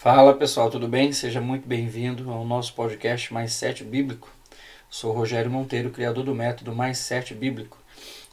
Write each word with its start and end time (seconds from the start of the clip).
Fala 0.00 0.32
pessoal, 0.32 0.70
tudo 0.70 0.86
bem? 0.86 1.12
Seja 1.12 1.40
muito 1.40 1.66
bem-vindo 1.66 2.30
ao 2.30 2.44
nosso 2.44 2.72
podcast 2.72 3.34
Mais 3.34 3.52
Sete 3.52 3.82
Bíblico. 3.82 4.32
Sou 4.88 5.12
Rogério 5.12 5.50
Monteiro, 5.50 5.90
criador 5.90 6.22
do 6.22 6.32
método 6.32 6.72
Mais 6.72 6.98
Sete 6.98 7.34
Bíblico. 7.34 7.76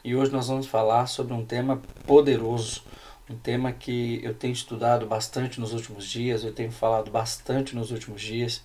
E 0.04 0.16
hoje 0.16 0.32
nós 0.32 0.48
vamos 0.48 0.68
falar 0.68 1.08
sobre 1.08 1.34
um 1.34 1.44
tema 1.44 1.82
poderoso, 2.06 2.84
um 3.28 3.36
tema 3.36 3.72
que 3.72 4.22
eu 4.24 4.36
tenho 4.36 4.54
estudado 4.54 5.08
bastante 5.08 5.60
nos 5.60 5.74
últimos 5.74 6.06
dias, 6.06 6.44
eu 6.44 6.54
tenho 6.54 6.72
falado 6.72 7.10
bastante 7.10 7.76
nos 7.76 7.90
últimos 7.90 8.22
dias. 8.22 8.64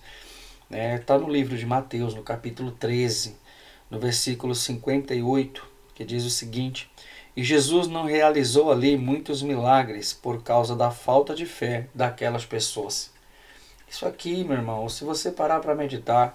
Está 0.69 0.69
né? 0.69 0.97
Tá 0.99 1.17
no 1.17 1.27
livro 1.27 1.57
de 1.57 1.65
Mateus, 1.65 2.13
no 2.13 2.21
capítulo 2.21 2.69
13, 2.69 3.35
no 3.89 3.99
versículo 3.99 4.53
58, 4.53 5.67
que 5.95 6.05
diz 6.05 6.23
o 6.23 6.29
seguinte: 6.29 6.87
e 7.35 7.43
Jesus 7.43 7.87
não 7.87 8.05
realizou 8.05 8.71
ali 8.71 8.97
muitos 8.97 9.41
milagres 9.41 10.13
por 10.13 10.43
causa 10.43 10.75
da 10.75 10.91
falta 10.91 11.33
de 11.33 11.45
fé 11.45 11.87
daquelas 11.95 12.45
pessoas. 12.45 13.11
Isso 13.89 14.05
aqui, 14.05 14.43
meu 14.43 14.57
irmão, 14.57 14.87
se 14.89 15.03
você 15.03 15.31
parar 15.31 15.59
para 15.59 15.75
meditar, 15.75 16.33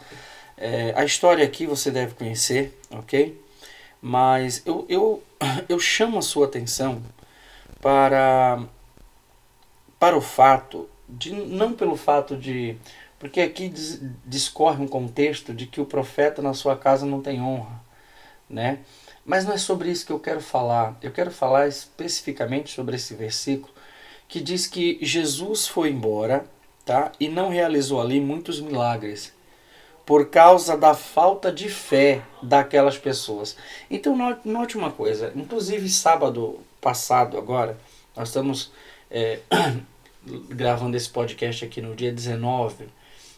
é, 0.56 0.92
a 0.96 1.04
história 1.04 1.45
aqui 1.45 1.66
você 1.66 1.90
deve 1.90 2.14
conhecer, 2.14 2.78
ok? 2.90 3.40
Mas 4.01 4.62
eu, 4.64 4.87
eu, 4.88 5.23
eu 5.68 5.78
chamo 5.78 6.18
a 6.18 6.23
sua 6.23 6.46
atenção 6.46 7.02
para, 7.80 8.62
para 9.98 10.16
o 10.16 10.20
fato, 10.20 10.88
de, 11.09 11.32
não 11.32 11.73
pelo 11.73 11.96
fato 11.96 12.37
de. 12.37 12.76
Porque 13.18 13.40
aqui 13.40 13.73
discorre 14.24 14.82
um 14.82 14.88
contexto 14.88 15.54
de 15.54 15.66
que 15.66 15.80
o 15.80 15.87
profeta 15.87 16.42
na 16.42 16.52
sua 16.52 16.76
casa 16.76 17.06
não 17.06 17.23
tem 17.23 17.40
honra, 17.40 17.80
né? 18.48 18.80
Mas 19.27 19.45
não 19.45 19.53
é 19.53 19.59
sobre 19.59 19.91
isso 19.91 20.07
que 20.07 20.12
eu 20.12 20.21
quero 20.21 20.41
falar. 20.41 20.97
Eu 21.03 21.11
quero 21.11 21.33
falar 21.33 21.66
especificamente 21.66 22.73
sobre 22.73 22.95
esse 22.95 23.12
versículo 23.15 23.75
que 24.29 24.41
diz 24.41 24.66
que 24.66 24.99
Jesus 25.02 25.66
foi 25.66 25.91
embora, 25.91 26.47
tá? 26.85 27.11
E 27.19 27.29
não 27.29 27.49
realizou 27.49 28.01
ali 28.01 28.21
muitos 28.21 28.61
milagres 28.61 29.35
por 30.05 30.30
causa 30.30 30.77
da 30.77 30.95
falta 30.95 31.51
de 31.51 31.68
fé 31.68 32.23
daquelas 32.41 32.96
pessoas. 32.96 33.57
Então 33.91 34.16
note 34.45 34.79
uma 34.79 34.93
coisa, 34.93 35.33
inclusive 35.35 35.88
sábado 35.88 36.61
passado 36.80 37.37
agora, 37.37 37.77
nós 38.15 38.29
estamos 38.29 38.71
é, 39.11 39.40
gravando 40.49 40.96
esse 40.96 41.09
podcast 41.09 41.65
aqui 41.65 41.83
no 41.83 41.96
dia 41.96 42.13
19, 42.13 42.87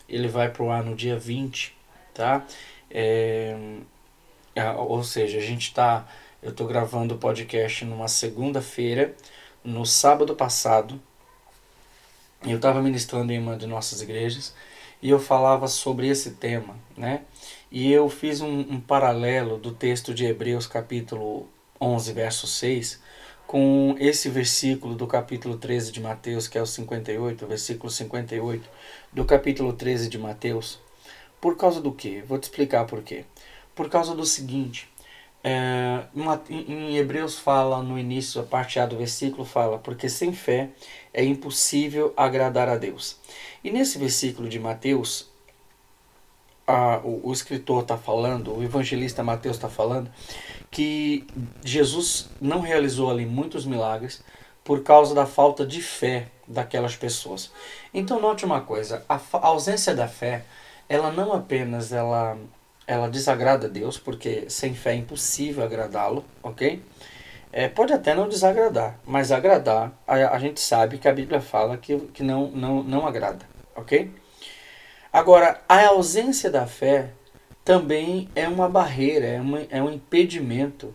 ele 0.07 0.29
vai 0.29 0.51
pro 0.51 0.71
ar 0.71 0.85
no 0.85 0.95
dia 0.95 1.19
20, 1.19 1.75
tá? 2.13 2.45
É, 2.91 3.57
ou 4.77 5.03
seja, 5.03 5.39
a 5.39 5.43
gente 5.43 5.69
está. 5.69 6.07
Eu 6.43 6.51
estou 6.51 6.67
gravando 6.67 7.15
o 7.15 7.19
podcast 7.19 7.85
numa 7.85 8.09
segunda-feira, 8.09 9.15
no 9.65 9.85
sábado 9.85 10.35
passado. 10.35 11.01
Eu 12.47 12.57
estava 12.57 12.81
ministrando 12.81 13.33
em 13.33 13.39
uma 13.39 13.57
de 13.57 13.67
nossas 13.67 14.01
igrejas 14.01 14.55
e 15.03 15.11
eu 15.11 15.19
falava 15.19 15.67
sobre 15.67 16.09
esse 16.09 16.33
tema, 16.33 16.77
né? 16.97 17.23
E 17.71 17.93
eu 17.93 18.09
fiz 18.09 18.41
um, 18.41 18.61
um 18.61 18.81
paralelo 18.81 19.59
do 19.59 19.73
texto 19.73 20.15
de 20.15 20.25
Hebreus, 20.25 20.67
capítulo 20.67 21.49
11, 21.81 22.13
verso 22.13 22.47
6, 22.47 23.01
com 23.47 23.97
esse 23.99 24.29
versículo 24.29 24.95
do 24.95 25.07
capítulo 25.07 25.57
13 25.57 25.93
de 25.93 26.01
Mateus, 26.01 26.49
que 26.49 26.57
é 26.57 26.63
o 26.63 26.67
58, 26.67 27.45
o 27.45 27.49
versículo 27.49 27.91
58 27.91 28.69
do 29.13 29.25
capítulo 29.25 29.73
13 29.73 30.09
de 30.09 30.19
Mateus. 30.19 30.79
Por 31.41 31.57
causa 31.57 31.81
do 31.81 31.93
quê? 31.93 32.23
Vou 32.27 32.39
te 32.39 32.45
explicar 32.45 32.85
por 32.87 33.03
quê 33.03 33.25
por 33.79 33.89
causa 33.89 34.13
do 34.13 34.27
seguinte. 34.27 34.89
É, 35.45 36.03
em 36.51 36.97
Hebreus 36.97 37.39
fala 37.39 37.81
no 37.81 37.97
início, 37.97 38.41
a 38.41 38.45
parte 38.45 38.81
A 38.81 38.87
do 38.87 38.97
versículo 38.97 39.45
fala, 39.45 39.79
porque 39.79 40.09
sem 40.09 40.33
fé 40.33 40.71
é 41.15 41.25
impossível 41.25 42.13
agradar 42.17 42.69
a 42.69 42.77
Deus. 42.77 43.19
E 43.63 43.71
nesse 43.71 43.97
versículo 43.97 44.49
de 44.49 44.59
Mateus, 44.59 45.31
a, 46.67 46.99
o, 47.05 47.29
o 47.29 47.33
escritor 47.33 47.83
está 47.83 47.97
falando, 47.97 48.53
o 48.53 48.65
evangelista 48.65 49.23
Mateus 49.23 49.55
está 49.55 49.69
falando, 49.69 50.11
que 50.73 51.25
Jesus 51.65 52.29
não 52.41 52.61
realizou 52.61 53.13
ali 53.13 53.25
muitos 53.25 53.65
milagres 53.65 54.25
por 54.65 54.83
causa 54.83 55.15
da 55.15 55.25
falta 55.25 55.65
de 55.65 55.81
fé 55.81 56.27
daquelas 56.49 56.97
pessoas. 56.97 57.53
Então 57.95 58.21
note 58.21 58.45
uma 58.45 58.61
coisa, 58.61 59.05
a, 59.09 59.15
a 59.15 59.47
ausência 59.47 59.95
da 59.95 60.09
fé, 60.09 60.45
ela 60.89 61.13
não 61.13 61.33
apenas 61.33 61.93
ela 61.93 62.37
ela 62.89 63.07
desagrada 63.07 63.67
a 63.67 63.71
Deus, 63.71 63.99
porque 63.99 64.49
sem 64.49 64.75
fé 64.75 64.93
é 64.93 64.97
impossível 64.97 65.63
agradá-lo, 65.63 66.25
ok? 66.43 66.83
É, 67.53 67.69
pode 67.69 67.93
até 67.93 68.15
não 68.15 68.27
desagradar, 68.27 68.99
mas 69.05 69.31
agradar, 69.31 69.93
a, 70.07 70.15
a, 70.15 70.39
gente 70.39 70.59
sabe 70.59 70.97
que 70.97 71.07
a 71.07 71.13
Bíblia 71.13 71.41
fala 71.41 71.77
que, 71.77 71.99
que 72.15 72.23
não, 72.23 72.51
não, 72.51 72.83
não 72.83 73.07
agrada, 73.07 73.45
ok? 73.77 74.11
Agora, 75.13 75.61
a 75.69 75.87
ausência 75.89 76.51
da 76.51 76.67
fé 76.67 77.11
também 77.63 78.31
é 78.35 78.49
uma 78.49 78.71
barreira, 78.71 79.27
é, 79.27 79.41
uma, 79.41 79.61
é 79.69 79.83
um 79.83 79.93
impedimento 79.93 80.95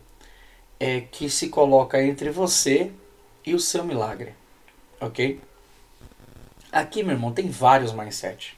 é, 0.80 1.02
que 1.02 1.30
se 1.30 1.50
coloca 1.50 2.02
entre 2.02 2.32
você 2.32 2.92
e 3.46 3.54
o 3.54 3.60
seu 3.60 3.84
milagre, 3.84 4.34
ok? 5.00 5.40
Aqui, 6.72 7.04
meu 7.04 7.16
irmão, 7.16 7.32
tem 7.32 7.50
vários 7.50 7.94
mindset. 7.94 8.58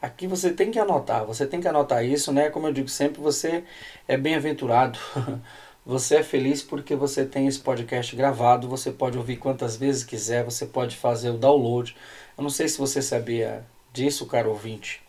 Aqui 0.00 0.26
você 0.28 0.52
tem 0.52 0.70
que 0.70 0.78
anotar, 0.78 1.24
você 1.24 1.46
tem 1.46 1.60
que 1.60 1.66
anotar 1.66 2.04
isso, 2.04 2.32
né? 2.32 2.50
Como 2.50 2.68
eu 2.68 2.72
digo 2.72 2.88
sempre, 2.88 3.20
você 3.20 3.64
é 4.06 4.16
bem-aventurado. 4.16 4.98
Você 5.86 6.16
é 6.16 6.22
feliz 6.22 6.62
porque 6.62 6.94
você 6.94 7.24
tem 7.24 7.46
esse 7.46 7.60
podcast 7.60 8.14
gravado, 8.14 8.68
você 8.68 8.92
pode 8.92 9.16
ouvir 9.16 9.38
quantas 9.38 9.74
vezes 9.74 10.04
quiser, 10.04 10.44
você 10.44 10.66
pode 10.66 10.94
fazer 10.94 11.30
o 11.30 11.38
download. 11.38 11.96
Eu 12.36 12.42
não 12.42 12.50
sei 12.50 12.68
se 12.68 12.76
você 12.76 13.00
sabia 13.00 13.64
disso, 13.90 14.26
caro 14.26 14.50
ouvinte, 14.50 15.02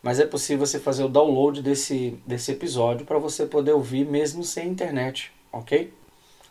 mas 0.00 0.20
é 0.20 0.26
possível 0.26 0.64
você 0.64 0.78
fazer 0.78 1.02
o 1.02 1.08
download 1.08 1.60
desse, 1.60 2.16
desse 2.24 2.52
episódio 2.52 3.04
para 3.04 3.18
você 3.18 3.44
poder 3.44 3.72
ouvir 3.72 4.04
mesmo 4.06 4.44
sem 4.44 4.68
internet, 4.68 5.32
ok? 5.50 5.92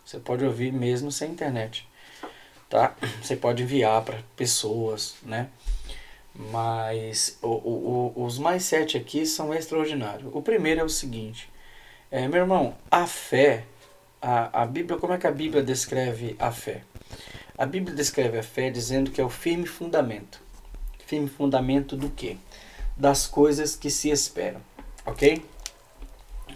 Você 0.04 0.20
pode 0.20 0.44
ouvir 0.44 0.74
mesmo 0.74 1.10
sem 1.10 1.32
internet, 1.32 1.88
tá? 2.70 2.98
Você 3.24 3.38
pode 3.38 3.64
enviar 3.64 4.04
para 4.04 4.22
pessoas, 4.36 5.16
né? 5.24 5.48
Mas 6.40 7.38
o, 7.42 7.48
o, 7.48 8.14
o, 8.16 8.24
os 8.24 8.40
mais 8.40 8.64
sete 8.64 8.96
aqui 8.96 9.26
são 9.26 9.54
extraordinários. 9.54 10.32
O 10.34 10.42
primeiro 10.42 10.80
é 10.80 10.84
o 10.86 10.90
seguinte, 10.90 11.50
é, 12.10 12.30
meu 12.30 12.40
irmão, 12.40 12.78
a 12.90 13.06
fé, 13.06 13.66
a, 14.22 14.62
a 14.62 14.66
Bíblia, 14.66 14.98
como 14.98 15.12
é 15.12 15.18
que 15.18 15.28
a 15.28 15.32
Bíblia 15.32 15.62
descreve 15.62 16.38
a 16.40 16.50
fé? 16.50 16.84
A 17.58 17.66
Bíblia 17.66 17.94
descreve 17.94 18.40
a 18.40 18.44
fé 18.44 18.70
dizendo 18.70 19.12
que 19.12 19.20
é 19.20 19.24
o 19.24 19.30
firme 19.30 19.68
fundamento. 19.68 20.42
Firme 21.06 21.28
fundamento 21.28 21.98
do 21.98 22.10
quê? 22.10 22.38
Das 22.96 23.28
coisas 23.28 23.76
que 23.76 23.90
se 23.90 24.10
esperam, 24.10 24.62
ok? 25.06 25.44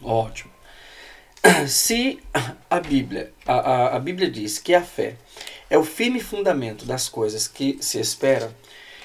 Ótimo. 0.02 0.52
Se 1.68 2.22
a 2.70 2.80
Bíblia, 2.80 3.34
a, 3.46 3.54
a, 3.54 3.96
a 3.98 4.00
Bíblia 4.00 4.32
diz 4.32 4.60
que 4.60 4.74
a 4.74 4.82
fé 4.82 5.18
é 5.70 5.78
o 5.78 5.84
firme 5.84 6.22
fundamento 6.22 6.86
das 6.86 7.10
coisas 7.10 7.50
que 7.50 7.78
se 7.82 8.00
esperam, 8.00 8.54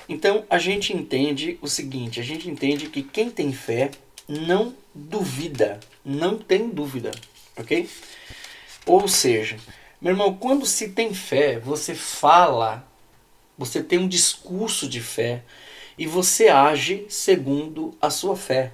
então 0.08 0.44
a 0.48 0.58
gente 0.58 0.92
entende 0.92 1.58
o 1.60 1.68
seguinte: 1.68 2.20
a 2.20 2.22
gente 2.22 2.48
entende 2.48 2.88
que 2.88 3.02
quem 3.02 3.30
tem 3.30 3.52
fé 3.52 3.90
não 4.26 4.74
duvida, 4.94 5.80
não 6.04 6.38
tem 6.38 6.68
dúvida, 6.68 7.10
ok? 7.56 7.88
Ou 8.86 9.06
seja, 9.06 9.58
meu 10.00 10.12
irmão, 10.12 10.34
quando 10.34 10.64
se 10.64 10.90
tem 10.90 11.12
fé, 11.12 11.58
você 11.58 11.94
fala, 11.94 12.86
você 13.56 13.82
tem 13.82 13.98
um 13.98 14.08
discurso 14.08 14.88
de 14.88 15.00
fé 15.00 15.42
e 15.98 16.06
você 16.06 16.48
age 16.48 17.04
segundo 17.08 17.96
a 18.00 18.08
sua 18.08 18.36
fé. 18.36 18.72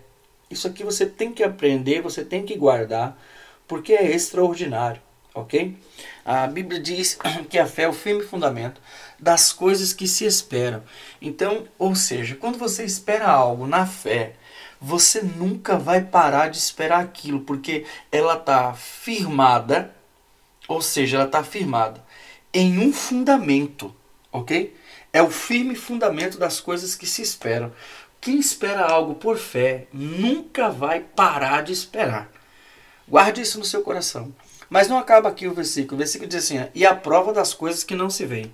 Isso 0.50 0.68
aqui 0.68 0.84
você 0.84 1.06
tem 1.06 1.32
que 1.32 1.42
aprender, 1.42 2.02
você 2.02 2.24
tem 2.24 2.44
que 2.44 2.54
guardar, 2.56 3.18
porque 3.66 3.94
é 3.94 4.10
extraordinário, 4.14 5.00
ok? 5.34 5.76
A 6.24 6.46
Bíblia 6.46 6.80
diz 6.80 7.18
que 7.50 7.58
a 7.58 7.66
fé 7.66 7.82
é 7.82 7.88
o 7.88 7.92
firme 7.92 8.22
fundamento 8.22 8.80
das 9.18 9.52
coisas 9.52 9.92
que 9.92 10.06
se 10.06 10.24
esperam. 10.24 10.82
Então, 11.20 11.66
ou 11.78 11.94
seja, 11.94 12.36
quando 12.36 12.58
você 12.58 12.84
espera 12.84 13.28
algo 13.28 13.66
na 13.66 13.86
fé, 13.86 14.34
você 14.80 15.22
nunca 15.22 15.76
vai 15.76 16.00
parar 16.02 16.48
de 16.48 16.58
esperar 16.58 17.00
aquilo, 17.00 17.40
porque 17.40 17.84
ela 18.12 18.34
está 18.34 18.72
firmada, 18.74 19.94
ou 20.68 20.80
seja, 20.80 21.16
ela 21.16 21.26
está 21.26 21.42
firmada 21.42 22.02
em 22.54 22.78
um 22.78 22.92
fundamento, 22.92 23.94
ok? 24.30 24.74
É 25.12 25.20
o 25.20 25.30
firme 25.30 25.74
fundamento 25.74 26.38
das 26.38 26.60
coisas 26.60 26.94
que 26.94 27.06
se 27.06 27.20
esperam. 27.20 27.72
Quem 28.20 28.38
espera 28.38 28.86
algo 28.86 29.16
por 29.16 29.36
fé 29.36 29.86
nunca 29.92 30.70
vai 30.70 31.00
parar 31.00 31.62
de 31.62 31.72
esperar. 31.72 32.30
Guarde 33.08 33.42
isso 33.42 33.58
no 33.58 33.64
seu 33.64 33.82
coração. 33.82 34.32
Mas 34.68 34.88
não 34.88 34.98
acaba 34.98 35.28
aqui 35.28 35.46
o 35.46 35.54
versículo. 35.54 35.96
O 35.96 35.98
versículo 35.98 36.28
diz 36.28 36.44
assim: 36.44 36.64
e 36.74 36.86
a 36.86 36.94
prova 36.94 37.32
das 37.32 37.52
coisas 37.54 37.84
que 37.84 37.94
não 37.94 38.08
se 38.10 38.24
veem. 38.24 38.50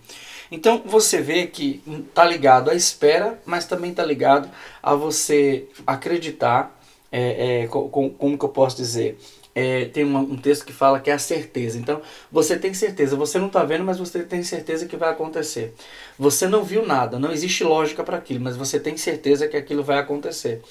Então 0.51 0.83
você 0.85 1.21
vê 1.21 1.47
que 1.47 1.83
está 2.09 2.25
ligado 2.25 2.71
à 2.71 2.75
espera, 2.75 3.41
mas 3.47 3.65
também 3.65 3.93
está 3.93 4.05
ligado 4.05 4.51
a 4.83 4.95
você 4.95 5.69
acreditar, 5.87 6.77
é, 7.13 7.63
é, 7.63 7.67
com, 7.69 8.11
como 8.11 8.37
que 8.37 8.45
eu 8.45 8.49
posso 8.49 8.77
dizer, 8.77 9.17
é, 9.55 9.85
tem 9.87 10.05
um, 10.05 10.17
um, 10.17 10.37
texto 10.37 10.65
que 10.65 10.73
fala 10.73 11.01
que 11.01 11.11
é 11.11 11.13
a 11.13 11.19
certeza. 11.19 11.79
Então, 11.79 12.03
você 12.31 12.59
tem 12.59 12.75
certeza. 12.75 13.17
Você 13.17 13.39
não 13.39 13.47
está 13.47 13.65
vendo, 13.65 13.85
mas 13.85 13.99
você 13.99 14.23
tem 14.23 14.43
certeza 14.43 14.87
que 14.87 14.97
vai 14.97 15.11
acontecer. 15.11 15.75
Você 16.19 16.47
não 16.49 16.65
viu 16.65 16.87
nada, 16.87 17.19
não 17.19 17.33
existe 17.33 17.65
lógica 17.65 18.03
para 18.03 18.17
aquilo, 18.17 18.41
mas 18.43 18.57
você 18.57 18.79
tem 18.81 18.97
certeza 18.97 19.49
que 19.49 19.57
aquilo 19.57 19.83
vai 19.83 19.99
acontecer. 19.99 20.63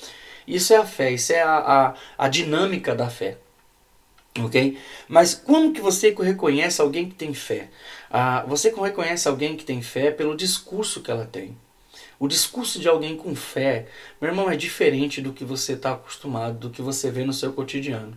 Isso 0.48 0.74
é 0.74 0.78
a 0.78 0.86
fé, 0.86 1.12
isso 1.12 1.32
é 1.32 1.42
a, 1.42 1.58
a, 1.58 1.94
a 2.18 2.28
dinâmica 2.28 2.96
da 2.96 3.10
fé. 3.10 3.38
Ok? 4.38 4.78
Mas 5.08 5.34
como 5.34 5.74
que 5.74 5.82
você 5.82 6.16
reconhece 6.18 6.82
alguém 6.82 7.10
que 7.10 7.16
tem 7.16 7.34
fé? 7.34 7.70
Ah, 8.10 8.46
você 8.48 8.70
reconhece 8.70 9.28
alguém 9.28 9.56
que 9.58 9.66
tem 9.66 9.82
fé 9.82 10.12
pelo 10.12 10.36
discurso 10.36 11.02
que 11.02 11.10
ela 11.10 11.26
tem. 11.26 11.58
O 12.20 12.28
discurso 12.28 12.80
de 12.80 12.88
alguém 12.88 13.16
com 13.16 13.34
fé, 13.36 13.88
meu 14.20 14.30
irmão, 14.30 14.52
é 14.52 14.56
diferente 14.56 15.22
do 15.22 15.34
que 15.34 15.46
você 15.46 15.74
está 15.74 15.94
acostumado, 15.94 16.60
do 16.60 16.70
que 16.70 16.82
você 16.82 17.10
vê 17.10 17.24
no 17.24 17.34
seu 17.34 17.54
cotidiano. 17.54 18.16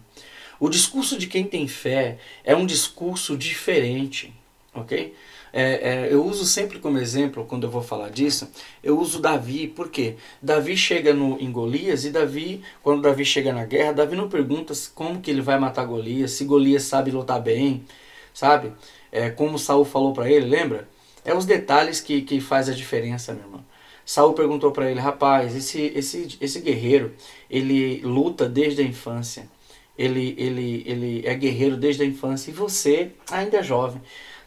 O 0.58 0.68
discurso 0.68 1.18
de 1.18 1.26
quem 1.26 1.44
tem 1.44 1.66
fé 1.66 2.18
é 2.44 2.54
um 2.54 2.66
discurso 2.66 3.36
diferente, 3.36 4.34
ok? 4.74 5.14
É, 5.52 6.06
é, 6.06 6.08
eu 6.10 6.24
uso 6.24 6.46
sempre 6.46 6.78
como 6.78 6.96
exemplo, 6.98 7.44
quando 7.44 7.64
eu 7.64 7.70
vou 7.70 7.82
falar 7.82 8.08
disso, 8.08 8.50
eu 8.82 8.98
uso 8.98 9.20
Davi, 9.20 9.68
por 9.68 9.90
quê? 9.90 10.16
Davi 10.40 10.76
chega 10.76 11.12
no, 11.12 11.38
em 11.38 11.52
Golias 11.52 12.06
e 12.06 12.10
Davi, 12.10 12.62
quando 12.82 13.02
Davi 13.02 13.24
chega 13.24 13.52
na 13.52 13.66
guerra, 13.66 13.92
Davi 13.92 14.16
não 14.16 14.30
pergunta 14.30 14.72
como 14.94 15.20
que 15.20 15.30
ele 15.30 15.42
vai 15.42 15.58
matar 15.58 15.84
Golias, 15.84 16.30
se 16.32 16.46
Golias 16.46 16.84
sabe 16.84 17.10
lutar 17.10 17.40
bem, 17.40 17.84
sabe? 18.32 18.72
É, 19.10 19.28
como 19.28 19.58
Saul 19.58 19.84
falou 19.84 20.14
para 20.14 20.30
ele, 20.30 20.46
lembra? 20.46 20.88
É 21.22 21.34
os 21.34 21.44
detalhes 21.44 22.00
que, 22.00 22.22
que 22.22 22.40
faz 22.40 22.68
a 22.70 22.72
diferença, 22.72 23.34
meu 23.34 23.44
irmão. 23.44 23.64
Saul 24.06 24.32
perguntou 24.32 24.72
para 24.72 24.90
ele, 24.90 25.00
rapaz, 25.00 25.54
esse, 25.54 25.92
esse, 25.94 26.38
esse 26.40 26.60
guerreiro, 26.60 27.12
ele 27.48 28.00
luta 28.00 28.48
desde 28.48 28.80
a 28.80 28.84
infância, 28.84 29.48
ele, 29.96 30.34
ele, 30.38 30.82
ele 30.86 31.22
é 31.26 31.34
guerreiro 31.34 31.76
desde 31.76 32.02
a 32.02 32.06
infância 32.06 32.50
e 32.50 32.54
você 32.54 33.12
ainda 33.30 33.58
é 33.58 33.62
jovem 33.62 34.00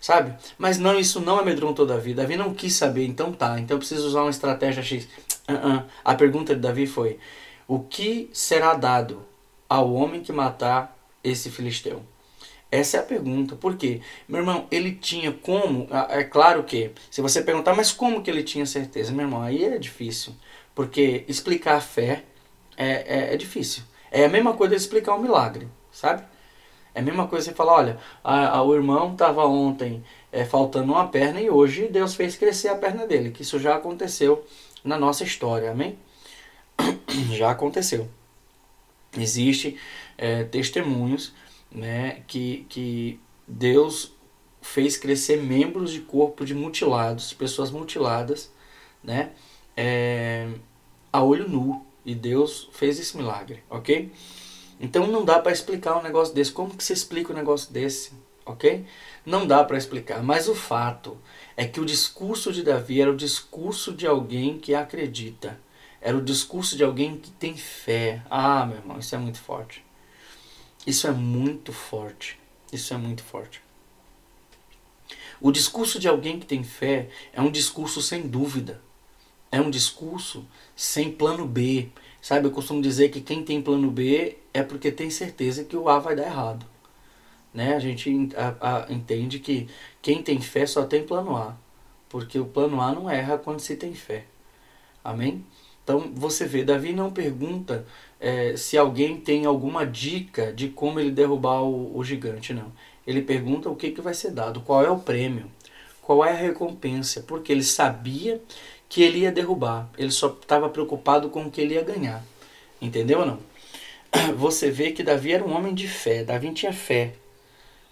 sabe? 0.05 0.35
Mas 0.55 0.77
não, 0.77 0.99
isso 0.99 1.19
não 1.19 1.39
amedrontou 1.39 1.83
Davi. 1.83 2.13
Davi 2.13 2.37
não 2.37 2.53
quis 2.53 2.75
saber, 2.75 3.07
então 3.07 3.33
tá, 3.33 3.59
então 3.59 3.73
eu 3.73 3.79
preciso 3.79 4.05
usar 4.07 4.21
uma 4.21 4.29
estratégia 4.29 4.83
X. 4.83 5.05
Uh 5.49 5.53
-uh. 5.53 5.83
A 6.03 6.13
pergunta 6.13 6.53
de 6.53 6.61
Davi 6.61 6.85
foi: 6.85 7.17
O 7.67 7.79
que 7.79 8.29
será 8.31 8.75
dado 8.75 9.25
ao 9.67 9.91
homem 9.91 10.21
que 10.21 10.31
matar 10.31 10.95
esse 11.23 11.49
filisteu? 11.49 12.03
Essa 12.69 12.97
é 12.97 12.99
a 12.99 13.03
pergunta. 13.03 13.55
Por 13.55 13.77
quê? 13.77 13.99
Meu 14.27 14.41
irmão, 14.41 14.67
ele 14.69 14.91
tinha 14.91 15.31
como. 15.31 15.87
É 16.09 16.23
claro 16.23 16.63
que, 16.63 16.91
se 17.09 17.19
você 17.19 17.41
perguntar, 17.41 17.73
mas 17.75 17.91
como 17.91 18.21
que 18.21 18.29
ele 18.29 18.43
tinha 18.43 18.65
certeza? 18.67 19.11
Meu 19.11 19.25
irmão, 19.25 19.41
aí 19.41 19.63
é 19.63 19.79
difícil. 19.79 20.35
Porque 20.75 21.25
explicar 21.27 21.77
a 21.77 21.81
fé 21.81 22.23
é, 22.77 23.31
é, 23.31 23.33
é 23.33 23.37
difícil. 23.37 23.81
É 24.11 24.25
a 24.25 24.29
mesma 24.29 24.53
coisa 24.53 24.75
de 24.75 24.81
explicar 24.81 25.15
um 25.15 25.21
milagre, 25.21 25.67
sabe? 25.91 26.23
É 26.95 27.01
a 27.01 27.03
mesma 27.03 27.27
coisa 27.27 27.45
você 27.45 27.53
falar, 27.53 27.73
olha, 27.73 27.99
a, 28.23 28.57
a, 28.57 28.63
o 28.63 28.73
irmão 28.73 29.11
estava 29.11 29.45
ontem 29.45 30.01
é, 30.31 30.45
faltando 30.45 30.93
uma 30.93 31.09
perna 31.09 31.41
e 31.41 31.49
hoje 31.49 31.89
Deus 31.89 32.15
fez 32.15 32.37
crescer 32.37 32.69
a 32.69 32.75
perna 32.75 33.05
dele, 33.05 33.31
que 33.31 33.41
isso 33.41 33.59
já 33.59 33.75
aconteceu 33.75 34.45
na 34.81 34.97
nossa 34.97 35.25
história, 35.25 35.71
amém? 35.71 35.99
Já 37.31 37.51
aconteceu. 37.51 38.09
Existem 39.17 39.77
é, 40.17 40.43
testemunhos 40.43 41.33
né, 41.71 42.21
que, 42.27 42.65
que 42.69 43.19
Deus 43.47 44.13
fez 44.61 44.97
crescer 44.97 45.41
membros 45.41 45.91
de 45.91 46.01
corpo 46.01 46.45
de 46.45 46.53
mutilados, 46.53 47.33
pessoas 47.33 47.71
mutiladas, 47.71 48.51
né, 49.03 49.31
é, 49.75 50.49
a 51.11 51.23
olho 51.23 51.47
nu. 51.47 51.85
E 52.05 52.13
Deus 52.13 52.69
fez 52.71 52.99
esse 52.99 53.17
milagre, 53.17 53.63
ok? 53.67 54.11
Então 54.79 55.07
não 55.07 55.23
dá 55.23 55.39
para 55.39 55.51
explicar 55.51 55.97
um 55.97 56.03
negócio 56.03 56.33
desse. 56.33 56.51
Como 56.51 56.75
que 56.75 56.83
se 56.83 56.93
explica 56.93 57.31
um 57.31 57.35
negócio 57.35 57.71
desse? 57.71 58.13
Ok? 58.45 58.85
Não 59.25 59.47
dá 59.47 59.63
para 59.63 59.77
explicar. 59.77 60.21
Mas 60.21 60.47
o 60.47 60.55
fato 60.55 61.17
é 61.57 61.65
que 61.65 61.79
o 61.79 61.85
discurso 61.85 62.51
de 62.51 62.63
Davi 62.63 63.01
era 63.01 63.11
o 63.11 63.15
discurso 63.15 63.93
de 63.93 64.05
alguém 64.05 64.59
que 64.59 64.75
acredita. 64.75 65.59
Era 65.99 66.15
o 66.15 66.21
discurso 66.21 66.77
de 66.77 66.83
alguém 66.83 67.17
que 67.17 67.31
tem 67.31 67.57
fé. 67.57 68.21
Ah, 68.29 68.65
meu 68.65 68.77
irmão, 68.77 68.99
isso 68.99 69.15
é 69.15 69.17
muito 69.17 69.39
forte. 69.39 69.83
Isso 70.85 71.07
é 71.07 71.11
muito 71.11 71.73
forte. 71.73 72.39
Isso 72.71 72.93
é 72.93 72.97
muito 72.97 73.23
forte. 73.23 73.63
O 75.41 75.51
discurso 75.51 75.99
de 75.99 76.07
alguém 76.07 76.39
que 76.39 76.45
tem 76.45 76.63
fé 76.63 77.09
é 77.33 77.41
um 77.41 77.51
discurso 77.51 78.01
sem 78.01 78.27
dúvida. 78.27 78.81
É 79.51 79.61
um 79.61 79.69
discurso 79.69 80.45
sem 80.75 81.11
plano 81.11 81.45
B. 81.45 81.89
Sabe, 82.21 82.47
eu 82.47 82.51
costumo 82.51 82.81
dizer 82.81 83.09
que 83.09 83.21
quem 83.21 83.43
tem 83.43 83.61
plano 83.61 83.89
B 83.91 84.37
é 84.53 84.63
porque 84.63 84.91
tem 84.91 85.09
certeza 85.09 85.63
que 85.63 85.77
o 85.77 85.87
A 85.89 85.99
vai 85.99 86.15
dar 86.15 86.25
errado. 86.25 86.65
Né? 87.53 87.75
A 87.75 87.79
gente 87.79 88.29
a, 88.35 88.85
a, 88.85 88.91
entende 88.91 89.39
que 89.39 89.67
quem 90.01 90.21
tem 90.21 90.41
fé 90.41 90.65
só 90.65 90.85
tem 90.85 91.03
plano 91.03 91.35
A, 91.37 91.55
porque 92.09 92.39
o 92.39 92.45
plano 92.45 92.81
A 92.81 92.91
não 92.91 93.09
erra 93.09 93.37
quando 93.37 93.59
se 93.59 93.75
tem 93.75 93.93
fé. 93.93 94.25
Amém? 95.03 95.45
Então 95.83 96.11
você 96.13 96.45
vê, 96.45 96.63
Davi 96.63 96.93
não 96.93 97.11
pergunta 97.11 97.85
é, 98.19 98.57
se 98.57 98.75
alguém 98.75 99.17
tem 99.17 99.45
alguma 99.45 99.85
dica 99.85 100.51
de 100.51 100.69
como 100.69 100.99
ele 100.99 101.11
derrubar 101.11 101.61
o, 101.61 101.95
o 101.95 102.03
gigante, 102.03 102.53
não. 102.53 102.71
Ele 103.05 103.21
pergunta 103.21 103.69
o 103.69 103.75
que, 103.75 103.91
que 103.91 104.01
vai 104.01 104.15
ser 104.15 104.31
dado, 104.31 104.61
qual 104.61 104.83
é 104.83 104.89
o 104.89 104.97
prêmio, 104.97 105.45
qual 106.01 106.25
é 106.25 106.31
a 106.31 106.35
recompensa, 106.35 107.21
porque 107.21 107.51
ele 107.51 107.63
sabia 107.63 108.41
que 108.95 109.03
ele 109.03 109.19
ia 109.19 109.31
derrubar. 109.31 109.89
Ele 109.97 110.09
só 110.09 110.27
estava 110.27 110.69
preocupado 110.69 111.29
com 111.29 111.43
o 111.43 111.51
que 111.51 111.59
ele 111.59 111.73
ia 111.73 111.83
ganhar. 111.83 112.23
Entendeu 112.81 113.19
ou 113.19 113.25
não? 113.25 113.39
Você 114.37 114.71
vê 114.71 114.93
que 114.93 115.03
Davi 115.03 115.33
era 115.33 115.43
um 115.43 115.53
homem 115.53 115.75
de 115.75 115.85
fé. 115.85 116.23
Davi 116.23 116.53
tinha 116.53 116.71
fé. 116.71 117.13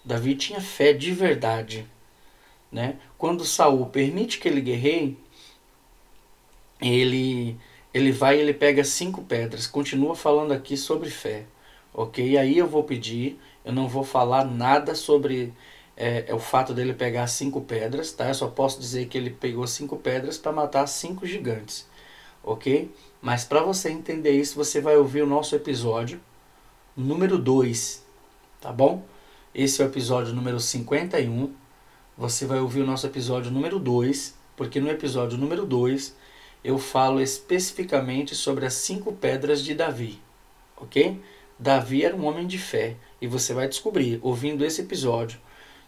Davi 0.02 0.34
tinha 0.34 0.62
fé 0.62 0.94
de 0.94 1.12
verdade. 1.12 1.86
Né? 2.72 2.96
Quando 3.18 3.44
Saul 3.44 3.84
permite 3.84 4.38
que 4.38 4.48
ele 4.48 4.62
guerreie, 4.62 5.18
ele, 6.80 7.54
ele 7.92 8.10
vai 8.10 8.38
e 8.38 8.40
ele 8.40 8.54
pega 8.54 8.82
cinco 8.82 9.20
pedras. 9.24 9.66
Continua 9.66 10.16
falando 10.16 10.52
aqui 10.52 10.74
sobre 10.74 11.10
fé. 11.10 11.44
Ok? 11.92 12.38
Aí 12.38 12.56
eu 12.56 12.66
vou 12.66 12.82
pedir, 12.82 13.38
eu 13.62 13.74
não 13.74 13.88
vou 13.88 14.04
falar 14.04 14.46
nada 14.46 14.94
sobre 14.94 15.52
é, 15.96 16.24
é, 16.28 16.34
o 16.34 16.38
fato 16.38 16.74
dele 16.74 16.92
pegar 16.92 17.26
cinco 17.26 17.60
pedras, 17.60 18.12
tá? 18.12 18.28
Eu 18.28 18.34
só 18.34 18.48
posso 18.48 18.80
dizer 18.80 19.06
que 19.06 19.16
ele 19.16 19.30
pegou 19.30 19.66
cinco 19.66 19.96
pedras 19.96 20.38
para 20.38 20.52
matar 20.52 20.86
cinco 20.86 21.26
gigantes, 21.26 21.86
ok? 22.42 22.90
Mas 23.22 23.44
para 23.44 23.62
você 23.62 23.90
entender 23.90 24.32
isso, 24.32 24.56
você 24.56 24.80
vai 24.80 24.96
ouvir 24.96 25.22
o 25.22 25.26
nosso 25.26 25.54
episódio 25.54 26.20
número 26.96 27.38
2, 27.38 28.04
tá 28.60 28.72
bom? 28.72 29.04
Esse 29.54 29.80
é 29.82 29.84
o 29.84 29.88
episódio 29.88 30.34
número 30.34 30.60
51. 30.60 31.52
Você 32.18 32.46
vai 32.46 32.60
ouvir 32.60 32.82
o 32.82 32.86
nosso 32.86 33.06
episódio 33.06 33.50
número 33.50 33.78
2, 33.78 34.34
porque 34.56 34.80
no 34.80 34.90
episódio 34.90 35.38
número 35.38 35.64
2 35.64 36.14
eu 36.62 36.78
falo 36.78 37.20
especificamente 37.20 38.34
sobre 38.34 38.64
as 38.64 38.74
cinco 38.74 39.12
pedras 39.12 39.62
de 39.62 39.74
Davi, 39.74 40.18
ok? 40.76 41.20
Davi 41.58 42.04
era 42.04 42.16
um 42.16 42.24
homem 42.24 42.46
de 42.46 42.58
fé 42.58 42.96
e 43.20 43.26
você 43.26 43.52
vai 43.52 43.68
descobrir, 43.68 44.18
ouvindo 44.22 44.64
esse 44.64 44.80
episódio, 44.80 45.38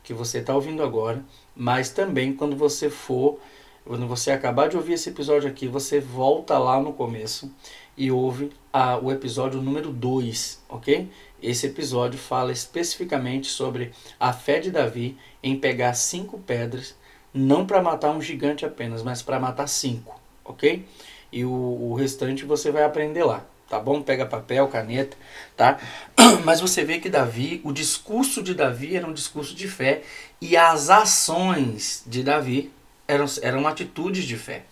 que 0.07 0.15
você 0.15 0.39
está 0.39 0.55
ouvindo 0.55 0.85
agora, 0.85 1.23
mas 1.55 1.91
também 1.91 2.33
quando 2.33 2.55
você 2.55 2.89
for, 2.89 3.41
quando 3.85 4.07
você 4.07 4.31
acabar 4.31 4.69
de 4.69 4.77
ouvir 4.77 4.93
esse 4.93 5.09
episódio 5.09 5.51
aqui, 5.51 5.67
você 5.67 5.99
volta 5.99 6.57
lá 6.57 6.81
no 6.81 6.93
começo 6.93 7.53
e 7.97 8.09
ouve 8.09 8.53
a, 8.73 8.97
o 8.99 9.11
episódio 9.11 9.61
número 9.61 9.91
2, 9.91 10.63
ok? 10.69 11.11
Esse 11.43 11.67
episódio 11.67 12.21
fala 12.21 12.53
especificamente 12.53 13.49
sobre 13.49 13.91
a 14.19 14.33
fé 14.33 14.61
de 14.61 14.71
Davi 14.71 15.19
em 15.43 15.59
pegar 15.59 15.93
cinco 15.95 16.39
pedras, 16.39 16.95
não 17.35 17.67
para 17.67 17.83
matar 17.83 18.13
um 18.13 18.23
gigante 18.23 18.65
apenas, 18.65 19.03
mas 19.03 19.23
para 19.23 19.41
matar 19.41 19.67
cinco, 19.67 20.21
ok? 20.45 20.87
E 21.33 21.45
o, 21.45 21.51
o 21.51 21.95
restante 21.95 22.45
você 22.45 22.71
vai 22.71 22.85
aprender 22.85 23.25
lá 23.25 23.45
tá 23.69 23.79
bom? 23.79 24.03
Pega 24.03 24.27
papel, 24.27 24.69
caneta, 24.69 25.17
tá? 25.57 25.79
Mas 26.45 26.61
você 26.61 26.85
vê 26.85 26.99
que 26.99 27.09
Davi, 27.09 27.61
o 27.65 27.73
discurso 27.73 28.43
de 28.43 28.55
Davi 28.55 28.97
era 28.97 29.07
um 29.07 29.13
discurso 29.13 29.55
de 29.55 29.69
fé 29.69 30.03
e 30.41 30.57
as 30.57 30.91
ações 30.91 32.03
de 32.07 32.23
Davi 32.23 32.73
eram, 33.09 33.27
eram 33.43 33.67
atitudes 33.67 34.25
de 34.25 34.37
fé. 34.37 34.65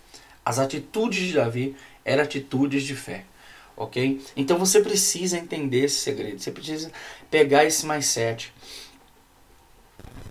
As 0.45 0.59
atitudes 0.59 1.29
de 1.29 1.35
Davi 1.35 1.75
eram 2.05 2.23
atitudes 2.23 2.83
de 2.85 2.95
fé, 2.95 3.25
ok? 3.77 4.21
Então 4.37 4.59
você 4.59 4.81
precisa 4.81 5.39
entender 5.39 5.85
esse 5.85 5.97
segredo, 5.97 6.39
você 6.39 6.51
precisa 6.51 6.93
pegar 7.31 7.65
esse 7.65 7.87
mais 7.87 8.07
sete. 8.07 8.53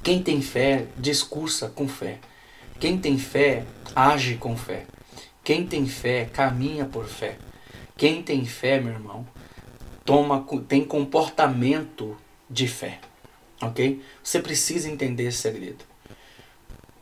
Quem 0.04 0.22
tem 0.22 0.42
fé, 0.42 0.86
discursa 0.98 1.70
com 1.70 1.88
fé. 1.88 2.20
Quem 2.80 2.98
tem 2.98 3.18
fé, 3.18 3.64
age 3.96 4.36
com 4.36 4.56
fé. 4.56 4.86
Quem 5.44 5.66
tem 5.66 5.88
fé, 5.88 6.26
caminha 6.32 6.86
por 6.86 7.06
fé. 7.06 7.38
Quem 8.04 8.22
tem 8.22 8.44
fé, 8.44 8.82
meu 8.82 8.92
irmão, 8.92 9.26
toma, 10.04 10.46
tem 10.68 10.84
comportamento 10.84 12.18
de 12.50 12.68
fé. 12.68 13.00
Ok? 13.62 14.04
Você 14.22 14.42
precisa 14.42 14.90
entender 14.90 15.28
esse 15.28 15.38
segredo. 15.38 15.86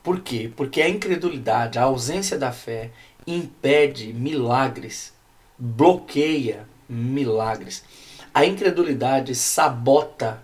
Por 0.03 0.19
quê? 0.19 0.51
Porque 0.55 0.79
a 0.79 0.87
incredulidade, 0.87 1.79
a 1.79 1.85
ausência 1.85 2.37
da 2.37 2.51
fé, 2.51 2.91
impede 3.25 4.13
milagres, 4.13 5.11
bloqueia 5.57 6.67
milagres. 6.87 7.83
A 8.31 8.45
incredulidade 8.45 9.33
sabota 9.33 10.43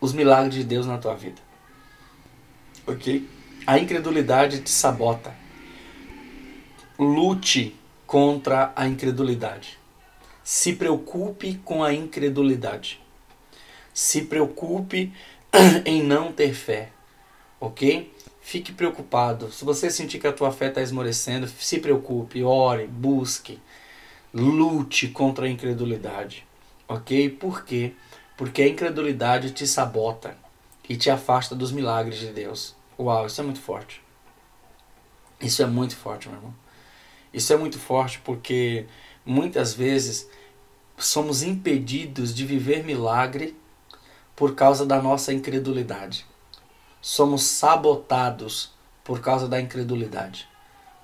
os 0.00 0.14
milagres 0.14 0.54
de 0.54 0.64
Deus 0.64 0.86
na 0.86 0.96
tua 0.96 1.14
vida. 1.14 1.42
Ok? 2.86 3.28
A 3.66 3.78
incredulidade 3.78 4.62
te 4.62 4.70
sabota. 4.70 5.34
Lute 6.98 7.81
contra 8.12 8.74
a 8.76 8.86
incredulidade. 8.86 9.78
Se 10.44 10.74
preocupe 10.74 11.54
com 11.64 11.82
a 11.82 11.94
incredulidade. 11.94 13.00
Se 13.94 14.26
preocupe 14.26 15.10
em 15.86 16.02
não 16.02 16.30
ter 16.30 16.52
fé. 16.52 16.90
Ok? 17.58 18.12
Fique 18.42 18.70
preocupado. 18.70 19.50
Se 19.50 19.64
você 19.64 19.90
sentir 19.90 20.18
que 20.18 20.26
a 20.26 20.32
tua 20.32 20.52
fé 20.52 20.68
está 20.68 20.82
esmorecendo, 20.82 21.48
se 21.48 21.78
preocupe, 21.78 22.44
ore, 22.44 22.86
busque, 22.86 23.58
lute 24.34 25.08
contra 25.08 25.46
a 25.46 25.48
incredulidade. 25.48 26.46
Ok? 26.86 27.30
Por 27.30 27.64
quê? 27.64 27.94
Porque 28.36 28.60
a 28.60 28.68
incredulidade 28.68 29.52
te 29.52 29.66
sabota 29.66 30.36
e 30.86 30.96
te 30.96 31.08
afasta 31.08 31.54
dos 31.54 31.72
milagres 31.72 32.18
de 32.18 32.26
Deus. 32.26 32.76
Uau, 32.98 33.24
isso 33.24 33.40
é 33.40 33.44
muito 33.44 33.62
forte. 33.62 34.02
Isso 35.40 35.62
é 35.62 35.66
muito 35.66 35.96
forte, 35.96 36.28
meu 36.28 36.36
irmão. 36.36 36.61
Isso 37.32 37.52
é 37.52 37.56
muito 37.56 37.78
forte 37.78 38.20
porque 38.24 38.86
muitas 39.24 39.74
vezes 39.74 40.28
somos 40.98 41.42
impedidos 41.42 42.34
de 42.34 42.44
viver 42.44 42.84
milagre 42.84 43.56
por 44.36 44.54
causa 44.54 44.84
da 44.84 45.00
nossa 45.00 45.32
incredulidade. 45.32 46.26
Somos 47.00 47.42
sabotados 47.42 48.72
por 49.02 49.20
causa 49.20 49.48
da 49.48 49.60
incredulidade, 49.60 50.48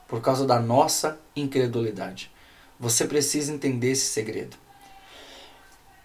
por 0.06 0.20
causa 0.20 0.46
da 0.46 0.60
nossa 0.60 1.18
incredulidade. 1.34 2.30
Você 2.78 3.06
precisa 3.06 3.52
entender 3.52 3.90
esse 3.90 4.06
segredo. 4.06 4.56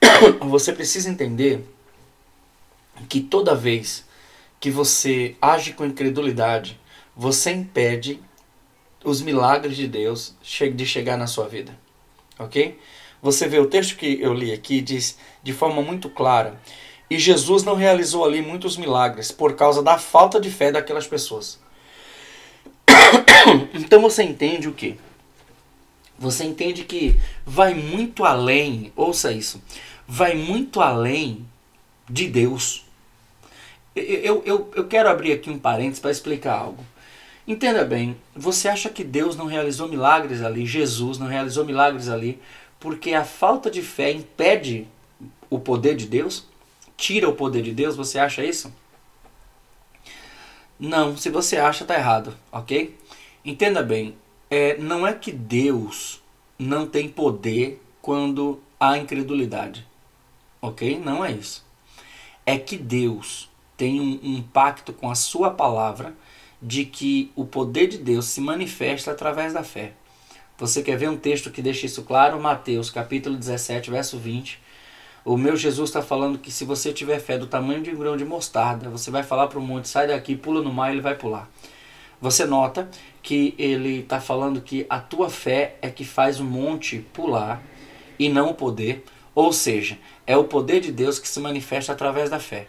Você 0.49 0.73
precisa 0.73 1.09
entender 1.09 1.63
que 3.07 3.21
toda 3.21 3.55
vez 3.55 4.05
que 4.59 4.71
você 4.71 5.35
age 5.41 5.73
com 5.73 5.85
incredulidade, 5.85 6.79
você 7.15 7.51
impede 7.51 8.21
os 9.03 9.21
milagres 9.21 9.75
de 9.75 9.87
Deus 9.87 10.35
de 10.75 10.85
chegar 10.85 11.17
na 11.17 11.27
sua 11.27 11.47
vida. 11.47 11.77
Ok? 12.39 12.79
Você 13.21 13.47
vê 13.47 13.59
o 13.59 13.67
texto 13.67 13.95
que 13.95 14.19
eu 14.21 14.33
li 14.33 14.51
aqui, 14.51 14.81
diz 14.81 15.17
de 15.41 15.53
forma 15.53 15.81
muito 15.81 16.09
clara. 16.09 16.59
E 17.09 17.17
Jesus 17.17 17.63
não 17.63 17.75
realizou 17.75 18.25
ali 18.25 18.41
muitos 18.41 18.75
milagres 18.75 19.31
por 19.31 19.55
causa 19.55 19.81
da 19.83 19.97
falta 19.97 20.39
de 20.39 20.49
fé 20.49 20.71
daquelas 20.71 21.07
pessoas. 21.07 21.59
Então 23.73 24.01
você 24.01 24.23
entende 24.23 24.67
o 24.67 24.73
que? 24.73 24.97
Você 26.17 26.45
entende 26.45 26.83
que 26.83 27.19
vai 27.45 27.73
muito 27.73 28.23
além, 28.23 28.93
ouça 28.95 29.31
isso, 29.31 29.61
vai 30.07 30.35
muito 30.35 30.79
além 30.79 31.45
de 32.09 32.27
Deus. 32.27 32.85
Eu, 33.95 34.41
eu, 34.45 34.71
eu 34.75 34.87
quero 34.87 35.09
abrir 35.09 35.33
aqui 35.33 35.49
um 35.49 35.59
parênteses 35.59 35.99
para 35.99 36.11
explicar 36.11 36.57
algo. 36.57 36.83
Entenda 37.45 37.83
bem, 37.83 38.15
você 38.33 38.69
acha 38.69 38.89
que 38.89 39.03
Deus 39.03 39.35
não 39.35 39.47
realizou 39.47 39.89
milagres 39.89 40.41
ali, 40.41 40.65
Jesus 40.65 41.17
não 41.17 41.27
realizou 41.27 41.65
milagres 41.65 42.07
ali, 42.07 42.39
porque 42.79 43.13
a 43.13 43.25
falta 43.25 43.69
de 43.69 43.81
fé 43.81 44.11
impede 44.11 44.87
o 45.49 45.59
poder 45.59 45.95
de 45.95 46.05
Deus? 46.05 46.45
Tira 46.95 47.27
o 47.27 47.35
poder 47.35 47.61
de 47.61 47.73
Deus? 47.73 47.97
Você 47.97 48.17
acha 48.17 48.45
isso? 48.45 48.73
Não, 50.79 51.17
se 51.17 51.29
você 51.29 51.57
acha, 51.57 51.83
está 51.83 51.95
errado, 51.95 52.33
ok? 52.49 52.97
Entenda 53.43 53.83
bem, 53.83 54.15
é, 54.49 54.77
não 54.77 55.05
é 55.05 55.13
que 55.13 55.31
Deus 55.31 56.21
não 56.57 56.87
tem 56.87 57.09
poder 57.09 57.81
quando 58.01 58.61
há 58.79 58.97
incredulidade, 58.97 59.85
ok? 60.61 60.97
Não 60.97 61.25
é 61.25 61.31
isso. 61.33 61.65
É 62.45 62.57
que 62.57 62.77
Deus 62.77 63.49
tem 63.75 63.99
um, 63.99 64.19
um 64.23 64.41
pacto 64.41 64.93
com 64.93 65.11
a 65.11 65.15
sua 65.15 65.51
palavra 65.51 66.13
de 66.63 66.85
que 66.85 67.29
o 67.35 67.45
poder 67.45 67.87
de 67.87 67.97
Deus 67.97 68.25
se 68.25 68.39
manifesta 68.39 69.11
através 69.11 69.51
da 69.51 69.63
fé. 69.63 69.91
Você 70.57 70.81
quer 70.81 70.97
ver 70.97 71.09
um 71.09 71.17
texto 71.17 71.51
que 71.51 71.61
deixa 71.61 71.85
isso 71.85 72.03
claro? 72.03 72.39
Mateus 72.39 72.89
capítulo 72.89 73.35
17, 73.35 73.91
verso 73.91 74.17
20. 74.17 74.61
O 75.25 75.35
meu 75.35 75.57
Jesus 75.57 75.89
está 75.89 76.01
falando 76.01 76.39
que 76.39 76.51
se 76.51 76.63
você 76.63 76.93
tiver 76.93 77.19
fé 77.19 77.37
do 77.37 77.47
tamanho 77.47 77.81
de 77.81 77.91
um 77.91 77.97
grão 77.97 78.15
de 78.15 78.23
mostarda, 78.23 78.89
você 78.89 79.11
vai 79.11 79.23
falar 79.23 79.47
para 79.47 79.59
o 79.59 79.61
monte, 79.61 79.89
sai 79.89 80.07
daqui, 80.07 80.37
pula 80.37 80.61
no 80.61 80.71
mar, 80.71 80.91
ele 80.91 81.01
vai 81.01 81.15
pular. 81.15 81.49
Você 82.21 82.45
nota 82.45 82.89
que 83.21 83.53
ele 83.57 83.99
está 83.99 84.21
falando 84.21 84.61
que 84.61 84.85
a 84.89 84.99
tua 84.99 85.29
fé 85.29 85.75
é 85.81 85.89
que 85.89 86.05
faz 86.05 86.39
o 86.39 86.45
monte 86.45 86.99
pular 87.11 87.61
e 88.17 88.29
não 88.29 88.51
o 88.51 88.53
poder. 88.53 89.03
Ou 89.35 89.51
seja, 89.51 89.97
é 90.25 90.37
o 90.37 90.45
poder 90.45 90.79
de 90.79 90.93
Deus 90.93 91.19
que 91.19 91.27
se 91.27 91.41
manifesta 91.41 91.91
através 91.91 92.29
da 92.29 92.39
fé. 92.39 92.67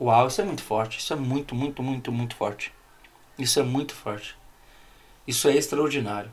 Uau, 0.00 0.28
isso 0.28 0.40
é 0.40 0.44
muito 0.44 0.62
forte. 0.62 1.00
Isso 1.00 1.12
é 1.12 1.16
muito, 1.16 1.54
muito, 1.56 1.82
muito, 1.82 2.12
muito 2.12 2.36
forte. 2.36 2.75
Isso 3.38 3.58
é 3.60 3.62
muito 3.62 3.94
forte. 3.94 4.36
Isso 5.26 5.48
é 5.48 5.56
extraordinário. 5.56 6.30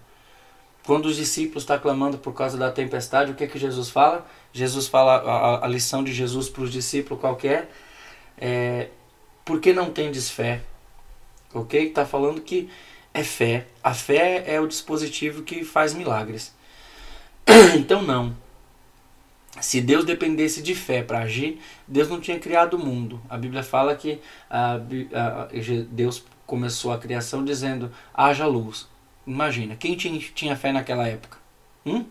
Quando 0.85 1.05
os 1.05 1.15
discípulos 1.15 1.63
estão 1.63 1.79
clamando 1.79 2.17
por 2.17 2.33
causa 2.33 2.57
da 2.57 2.69
tempestade, 2.71 3.31
o 3.31 3.35
que 3.35 3.45
é 3.45 3.47
que 3.47 3.57
Jesus 3.57 3.89
fala? 3.89 4.27
Jesus 4.51 4.87
fala, 4.87 5.15
a, 5.15 5.65
a 5.65 5.67
lição 5.67 6.03
de 6.03 6.11
Jesus 6.13 6.49
para 6.49 6.63
os 6.63 6.71
discípulos 6.71 7.21
qualquer 7.21 7.69
é, 8.37 8.89
por 9.45 9.59
que 9.59 9.73
não 9.73 9.91
tendes 9.91 10.29
fé? 10.29 10.61
Ok? 11.53 11.87
Está 11.87 12.05
falando 12.05 12.41
que 12.41 12.69
é 13.13 13.23
fé. 13.23 13.67
A 13.83 13.93
fé 13.93 14.43
é 14.47 14.59
o 14.59 14.67
dispositivo 14.67 15.43
que 15.43 15.63
faz 15.63 15.93
milagres. 15.93 16.53
Então 17.77 18.01
não. 18.01 18.35
Se 19.61 19.79
Deus 19.79 20.03
dependesse 20.03 20.61
de 20.63 20.73
fé 20.73 21.03
para 21.03 21.19
agir, 21.19 21.59
Deus 21.87 22.09
não 22.09 22.19
tinha 22.19 22.39
criado 22.39 22.73
o 22.73 22.79
mundo. 22.79 23.21
A 23.29 23.37
Bíblia 23.37 23.61
fala 23.61 23.95
que 23.95 24.19
a, 24.49 24.73
a, 24.73 25.47
Deus 25.89 26.23
começou 26.45 26.91
a 26.91 26.97
criação 26.97 27.43
dizendo: 27.43 27.91
haja 28.13 28.45
luz. 28.45 28.87
Imagina, 29.25 29.75
quem 29.75 29.95
tinha, 29.95 30.55
fé 30.55 30.71
naquela 30.71 31.07
época? 31.07 31.37
Hum? 31.85 32.05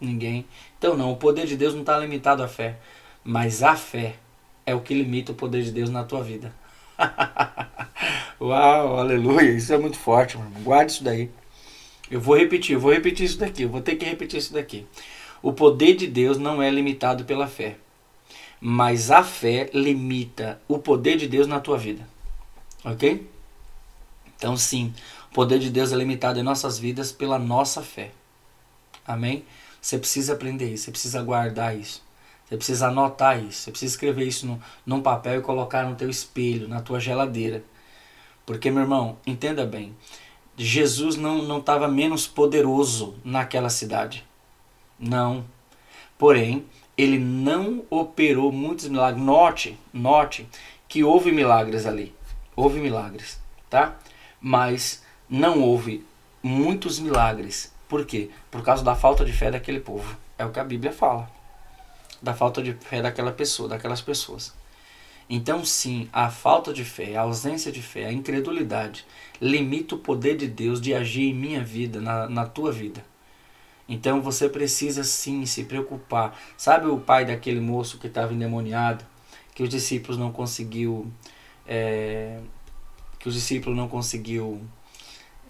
Ninguém. 0.00 0.46
Então, 0.78 0.96
não, 0.96 1.12
o 1.12 1.16
poder 1.16 1.46
de 1.46 1.56
Deus 1.56 1.74
não 1.74 1.80
está 1.80 1.98
limitado 1.98 2.42
à 2.42 2.48
fé, 2.48 2.78
mas 3.22 3.62
a 3.62 3.76
fé 3.76 4.16
é 4.64 4.74
o 4.74 4.80
que 4.80 4.94
limita 4.94 5.32
o 5.32 5.34
poder 5.34 5.62
de 5.62 5.70
Deus 5.70 5.90
na 5.90 6.04
tua 6.04 6.22
vida. 6.22 6.52
Uau, 8.40 8.98
aleluia, 8.98 9.50
isso 9.52 9.72
é 9.72 9.78
muito 9.78 9.98
forte, 9.98 10.36
irmão. 10.36 10.50
Guarde 10.62 10.92
isso 10.92 11.04
daí. 11.04 11.30
Eu 12.10 12.20
vou 12.20 12.36
repetir, 12.36 12.74
eu 12.74 12.80
vou 12.80 12.92
repetir 12.92 13.26
isso 13.26 13.38
daqui, 13.38 13.62
eu 13.62 13.68
vou 13.68 13.80
ter 13.80 13.96
que 13.96 14.04
repetir 14.04 14.38
isso 14.38 14.52
daqui. 14.52 14.86
O 15.42 15.52
poder 15.52 15.94
de 15.94 16.06
Deus 16.06 16.38
não 16.38 16.62
é 16.62 16.70
limitado 16.70 17.24
pela 17.24 17.46
fé, 17.46 17.76
mas 18.60 19.10
a 19.10 19.22
fé 19.22 19.68
limita 19.74 20.60
o 20.68 20.78
poder 20.78 21.16
de 21.16 21.26
Deus 21.26 21.46
na 21.46 21.60
tua 21.60 21.76
vida. 21.76 22.06
Ok? 22.84 23.26
Então, 24.36 24.56
sim, 24.56 24.92
o 25.30 25.34
poder 25.34 25.58
de 25.58 25.70
Deus 25.70 25.92
é 25.92 25.96
limitado 25.96 26.38
em 26.38 26.42
nossas 26.42 26.78
vidas 26.78 27.12
pela 27.12 27.38
nossa 27.38 27.82
fé. 27.82 28.12
Amém? 29.06 29.44
Você 29.80 29.98
precisa 29.98 30.32
aprender 30.32 30.72
isso, 30.72 30.84
você 30.84 30.90
precisa 30.90 31.22
guardar 31.22 31.76
isso. 31.76 32.04
Você 32.44 32.56
precisa 32.56 32.88
anotar 32.88 33.42
isso, 33.42 33.62
você 33.62 33.70
precisa 33.70 33.94
escrever 33.94 34.24
isso 34.24 34.46
no, 34.46 34.62
num 34.84 35.02
papel 35.02 35.40
e 35.40 35.42
colocar 35.42 35.84
no 35.84 35.96
teu 35.96 36.08
espelho, 36.08 36.68
na 36.68 36.80
tua 36.80 37.00
geladeira. 37.00 37.64
Porque, 38.44 38.70
meu 38.70 38.82
irmão, 38.82 39.18
entenda 39.26 39.66
bem, 39.66 39.94
Jesus 40.56 41.16
não 41.16 41.58
estava 41.58 41.88
menos 41.88 42.26
poderoso 42.26 43.16
naquela 43.24 43.68
cidade. 43.68 44.24
Não. 44.98 45.44
Porém, 46.16 46.64
ele 46.96 47.18
não 47.18 47.84
operou 47.90 48.50
muitos 48.50 48.88
milagres. 48.88 49.22
Note, 49.22 49.78
note 49.92 50.48
que 50.88 51.04
houve 51.04 51.32
milagres 51.32 51.84
ali. 51.84 52.14
Houve 52.54 52.80
milagres, 52.80 53.38
tá? 53.68 53.98
Mas 54.40 55.02
não 55.28 55.60
houve 55.62 56.04
muitos 56.42 56.98
milagres. 56.98 57.72
Por 57.88 58.04
quê? 58.04 58.30
Por 58.50 58.62
causa 58.62 58.84
da 58.84 58.94
falta 58.94 59.24
de 59.24 59.32
fé 59.32 59.50
daquele 59.50 59.80
povo. 59.80 60.16
É 60.38 60.44
o 60.44 60.50
que 60.50 60.60
a 60.60 60.64
Bíblia 60.64 60.92
fala. 60.92 61.30
Da 62.20 62.34
falta 62.34 62.62
de 62.62 62.72
fé 62.72 63.02
daquela 63.02 63.32
pessoa, 63.32 63.68
daquelas 63.68 64.00
pessoas. 64.00 64.54
Então, 65.28 65.64
sim, 65.64 66.08
a 66.12 66.30
falta 66.30 66.72
de 66.72 66.84
fé, 66.84 67.16
a 67.16 67.22
ausência 67.22 67.72
de 67.72 67.82
fé, 67.82 68.06
a 68.06 68.12
incredulidade 68.12 69.04
limita 69.40 69.96
o 69.96 69.98
poder 69.98 70.36
de 70.36 70.46
Deus 70.46 70.80
de 70.80 70.94
agir 70.94 71.30
em 71.30 71.34
minha 71.34 71.62
vida, 71.62 72.00
na, 72.00 72.28
na 72.28 72.46
tua 72.46 72.70
vida. 72.70 73.04
Então 73.88 74.20
você 74.20 74.48
precisa 74.48 75.04
sim 75.04 75.46
se 75.46 75.64
preocupar. 75.64 76.36
Sabe 76.56 76.86
o 76.86 76.98
pai 76.98 77.24
daquele 77.24 77.60
moço 77.60 77.98
que 77.98 78.06
estava 78.06 78.32
endemoniado, 78.32 79.04
que 79.54 79.62
os 79.62 79.68
discípulos 79.68 80.18
não 80.18 80.32
conseguiu 80.32 81.10
é, 81.66 82.40
que 83.18 83.28
os 83.28 83.34
discípulos 83.34 83.76
não 83.76 83.88
conseguiu 83.88 84.60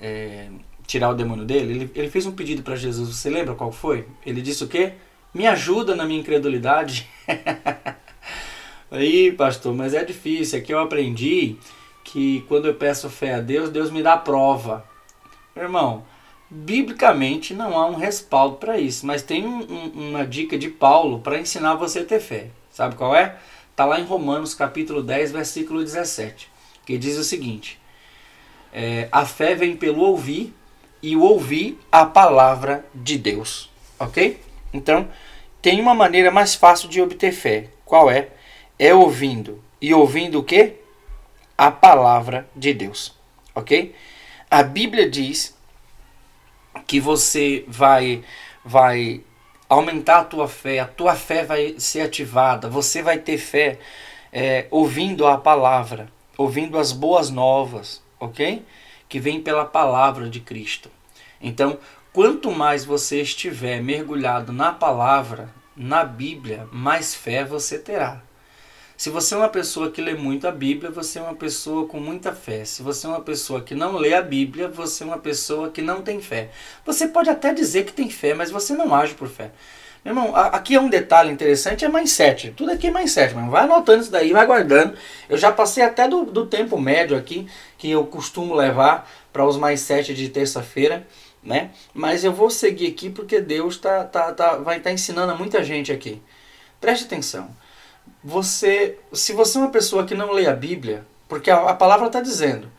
é, 0.00 0.48
tirar 0.86 1.10
o 1.10 1.14
demônio 1.14 1.44
dele, 1.44 1.72
ele, 1.72 1.90
ele 1.94 2.10
fez 2.10 2.26
um 2.26 2.32
pedido 2.32 2.62
para 2.62 2.76
Jesus. 2.76 3.14
Você 3.14 3.30
lembra 3.30 3.54
qual 3.54 3.72
foi? 3.72 4.06
Ele 4.24 4.40
disse 4.40 4.64
o 4.64 4.68
quê? 4.68 4.92
Me 5.34 5.46
ajuda 5.46 5.94
na 5.94 6.04
minha 6.04 6.20
incredulidade. 6.20 7.08
Aí, 8.90 9.32
pastor, 9.32 9.74
mas 9.74 9.94
é 9.94 10.04
difícil. 10.04 10.58
Aqui 10.58 10.72
eu 10.72 10.78
aprendi 10.78 11.56
que 12.04 12.44
quando 12.48 12.66
eu 12.66 12.74
peço 12.74 13.10
fé 13.10 13.34
a 13.34 13.40
Deus, 13.40 13.68
Deus 13.68 13.90
me 13.90 14.02
dá 14.02 14.16
prova. 14.16 14.84
Irmão, 15.56 16.04
biblicamente 16.48 17.52
não 17.52 17.76
há 17.76 17.86
um 17.86 17.96
respaldo 17.96 18.56
para 18.56 18.78
isso, 18.78 19.06
mas 19.06 19.22
tem 19.22 19.44
um, 19.44 19.60
um, 19.60 20.08
uma 20.10 20.26
dica 20.26 20.56
de 20.56 20.68
Paulo 20.68 21.18
para 21.18 21.38
ensinar 21.38 21.74
você 21.74 22.00
a 22.00 22.04
ter 22.04 22.20
fé. 22.20 22.50
Sabe 22.70 22.94
qual 22.94 23.14
é? 23.14 23.36
Está 23.70 23.84
lá 23.84 23.98
em 23.98 24.04
Romanos 24.04 24.54
capítulo 24.54 25.02
10, 25.02 25.32
versículo 25.32 25.82
17, 25.82 26.48
que 26.86 26.96
diz 26.96 27.18
o 27.18 27.24
seguinte: 27.24 27.78
é, 28.72 29.08
A 29.12 29.26
fé 29.26 29.54
vem 29.54 29.76
pelo 29.76 30.00
ouvir 30.00 30.54
e 31.02 31.14
o 31.16 31.22
ouvir 31.22 31.78
a 31.92 32.06
palavra 32.06 32.86
de 32.94 33.18
Deus. 33.18 33.68
Ok? 33.98 34.40
Então, 34.72 35.08
tem 35.60 35.80
uma 35.80 35.94
maneira 35.94 36.30
mais 36.30 36.54
fácil 36.54 36.88
de 36.88 37.02
obter 37.02 37.32
fé. 37.32 37.68
Qual 37.84 38.10
é? 38.10 38.28
É 38.78 38.94
ouvindo. 38.94 39.62
E 39.80 39.92
ouvindo 39.92 40.38
o 40.38 40.44
quê? 40.44 40.76
A 41.58 41.70
palavra 41.70 42.48
de 42.54 42.72
Deus. 42.72 43.14
Ok? 43.54 43.94
A 44.50 44.62
Bíblia 44.62 45.10
diz 45.10 45.56
que 46.86 47.00
você 47.00 47.64
vai 47.66 48.22
vai 48.64 49.22
aumentar 49.68 50.18
a 50.18 50.24
tua 50.24 50.48
fé, 50.48 50.80
a 50.80 50.86
tua 50.86 51.14
fé 51.14 51.44
vai 51.44 51.74
ser 51.78 52.02
ativada, 52.02 52.68
você 52.68 53.02
vai 53.02 53.18
ter 53.18 53.38
fé 53.38 53.78
é, 54.32 54.66
ouvindo 54.70 55.26
a 55.26 55.38
palavra, 55.38 56.08
ouvindo 56.36 56.78
as 56.78 56.92
boas 56.92 57.30
novas, 57.30 58.02
ok? 58.20 58.64
Que 59.08 59.20
vem 59.20 59.40
pela 59.40 59.64
palavra 59.64 60.28
de 60.28 60.40
Cristo. 60.40 60.90
Então, 61.40 61.78
quanto 62.12 62.50
mais 62.50 62.84
você 62.84 63.20
estiver 63.20 63.82
mergulhado 63.82 64.52
na 64.52 64.72
palavra, 64.72 65.48
na 65.76 66.04
Bíblia, 66.04 66.68
mais 66.72 67.14
fé 67.14 67.44
você 67.44 67.78
terá. 67.78 68.22
Se 68.96 69.10
você 69.10 69.34
é 69.34 69.36
uma 69.36 69.48
pessoa 69.50 69.90
que 69.90 70.00
lê 70.00 70.14
muito 70.14 70.48
a 70.48 70.50
Bíblia, 70.50 70.90
você 70.90 71.18
é 71.18 71.22
uma 71.22 71.34
pessoa 71.34 71.86
com 71.86 72.00
muita 72.00 72.32
fé. 72.32 72.64
Se 72.64 72.82
você 72.82 73.06
é 73.06 73.10
uma 73.10 73.20
pessoa 73.20 73.60
que 73.60 73.74
não 73.74 73.96
lê 73.96 74.14
a 74.14 74.22
Bíblia, 74.22 74.68
você 74.68 75.04
é 75.04 75.06
uma 75.06 75.18
pessoa 75.18 75.70
que 75.70 75.82
não 75.82 76.00
tem 76.00 76.18
fé. 76.22 76.50
Você 76.86 77.06
pode 77.06 77.28
até 77.28 77.52
dizer 77.52 77.84
que 77.84 77.92
tem 77.92 78.08
fé, 78.08 78.32
mas 78.32 78.50
você 78.50 78.72
não 78.72 78.94
age 78.94 79.12
por 79.12 79.28
fé. 79.28 79.52
Irmão, 80.06 80.34
aqui 80.34 80.74
é 80.76 80.80
um 80.80 80.88
detalhe 80.88 81.32
interessante, 81.32 81.84
é 81.84 81.88
mindset. 81.88 82.52
Tudo 82.52 82.72
aqui 82.72 82.86
é 82.86 82.90
mindset, 82.90 83.34
mano. 83.34 83.50
Vai 83.50 83.64
anotando 83.64 84.02
isso 84.02 84.10
daí, 84.10 84.32
vai 84.32 84.46
guardando. 84.46 84.96
Eu 85.28 85.36
já 85.36 85.50
passei 85.50 85.82
até 85.82 86.06
do, 86.06 86.24
do 86.24 86.46
tempo 86.46 86.78
médio 86.78 87.16
aqui, 87.16 87.48
que 87.76 87.90
eu 87.90 88.06
costumo 88.06 88.54
levar 88.54 89.10
para 89.32 89.44
os 89.44 89.56
mindset 89.58 90.14
de 90.14 90.28
terça-feira, 90.28 91.06
né? 91.42 91.70
Mas 91.92 92.24
eu 92.24 92.32
vou 92.32 92.50
seguir 92.50 92.86
aqui 92.86 93.10
porque 93.10 93.40
Deus 93.40 93.78
tá, 93.78 94.04
tá, 94.04 94.32
tá, 94.32 94.56
vai 94.56 94.78
estar 94.78 94.90
tá 94.90 94.94
ensinando 94.94 95.32
a 95.32 95.34
muita 95.34 95.64
gente 95.64 95.92
aqui. 95.92 96.22
Preste 96.80 97.04
atenção 97.04 97.50
você, 98.22 98.98
se 99.12 99.32
você 99.32 99.58
é 99.58 99.60
uma 99.60 99.70
pessoa 99.70 100.04
que 100.04 100.14
não 100.14 100.32
lê 100.32 100.46
a 100.46 100.52
Bíblia, 100.52 101.06
porque 101.28 101.50
a, 101.50 101.70
a 101.70 101.74
palavra 101.74 102.06
está 102.06 102.20
dizendo, 102.20 102.70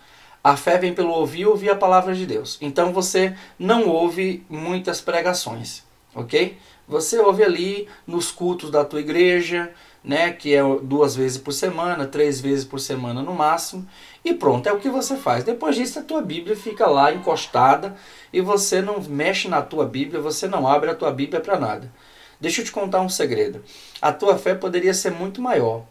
a 0.43 0.55
fé 0.55 0.77
vem 0.77 0.93
pelo 0.93 1.11
ouvir 1.11 1.45
ouvir 1.45 1.69
a 1.69 1.75
palavra 1.75 2.13
de 2.13 2.25
Deus. 2.25 2.57
Então 2.61 2.91
você 2.91 3.35
não 3.57 3.87
ouve 3.87 4.45
muitas 4.49 5.01
pregações, 5.01 5.83
ok? 6.13 6.57
Você 6.87 7.19
ouve 7.19 7.43
ali 7.43 7.87
nos 8.05 8.31
cultos 8.31 8.71
da 8.71 8.85
tua 8.85 9.01
igreja, 9.01 9.71
né, 10.03 10.31
que 10.31 10.55
é 10.55 10.61
duas 10.81 11.15
vezes 11.15 11.37
por 11.37 11.51
semana, 11.51 12.07
três 12.07 12.39
vezes 12.39 12.63
por 12.63 12.79
semana 12.79 13.21
no 13.21 13.33
máximo, 13.33 13.85
e 14.23 14.33
pronto, 14.33 14.67
é 14.67 14.71
o 14.71 14.79
que 14.79 14.89
você 14.89 15.17
faz. 15.17 15.43
Depois 15.43 15.75
disso 15.75 15.99
a 15.99 16.03
tua 16.03 16.21
Bíblia 16.21 16.55
fica 16.55 16.87
lá 16.87 17.11
encostada 17.11 17.95
e 18.31 18.39
você 18.39 18.81
não 18.81 19.01
mexe 19.01 19.49
na 19.49 19.61
tua 19.61 19.85
Bíblia, 19.85 20.21
você 20.21 20.47
não 20.47 20.65
abre 20.65 20.89
a 20.89 20.95
tua 20.95 21.11
Bíblia 21.11 21.41
para 21.41 21.59
nada. 21.59 21.91
Deixa 22.39 22.61
eu 22.61 22.65
te 22.65 22.71
contar 22.71 23.01
um 23.01 23.09
segredo. 23.09 23.61
A 24.01 24.13
tua 24.13 24.37
fé 24.37 24.55
poderia 24.55 24.93
ser 24.93 25.11
muito 25.11 25.41
maior, 25.41 25.83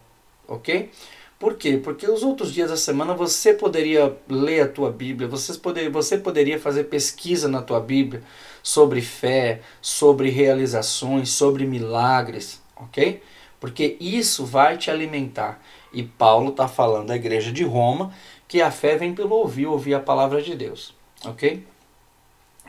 ok? 0.48 0.90
Por 1.38 1.54
quê? 1.54 1.76
Porque 1.76 2.08
os 2.08 2.22
outros 2.22 2.52
dias 2.52 2.70
da 2.70 2.76
semana 2.76 3.14
você 3.14 3.52
poderia 3.52 4.16
ler 4.28 4.62
a 4.62 4.68
tua 4.68 4.90
Bíblia, 4.90 5.28
você 5.28 5.52
poderia, 5.54 5.90
você 5.90 6.16
poderia 6.16 6.58
fazer 6.58 6.84
pesquisa 6.84 7.46
na 7.46 7.60
tua 7.60 7.78
Bíblia 7.78 8.22
sobre 8.62 9.02
fé, 9.02 9.60
sobre 9.82 10.30
realizações, 10.30 11.30
sobre 11.30 11.66
milagres, 11.66 12.62
ok? 12.74 13.22
Porque 13.60 13.98
isso 14.00 14.46
vai 14.46 14.78
te 14.78 14.90
alimentar. 14.90 15.62
E 15.92 16.02
Paulo 16.02 16.50
está 16.50 16.66
falando 16.66 17.10
à 17.10 17.16
igreja 17.16 17.52
de 17.52 17.64
Roma 17.64 18.12
que 18.48 18.62
a 18.62 18.70
fé 18.70 18.96
vem 18.96 19.14
pelo 19.14 19.34
ouvir, 19.34 19.66
ouvir 19.66 19.94
a 19.94 20.00
palavra 20.00 20.40
de 20.40 20.54
Deus, 20.54 20.94
ok? 21.22 21.66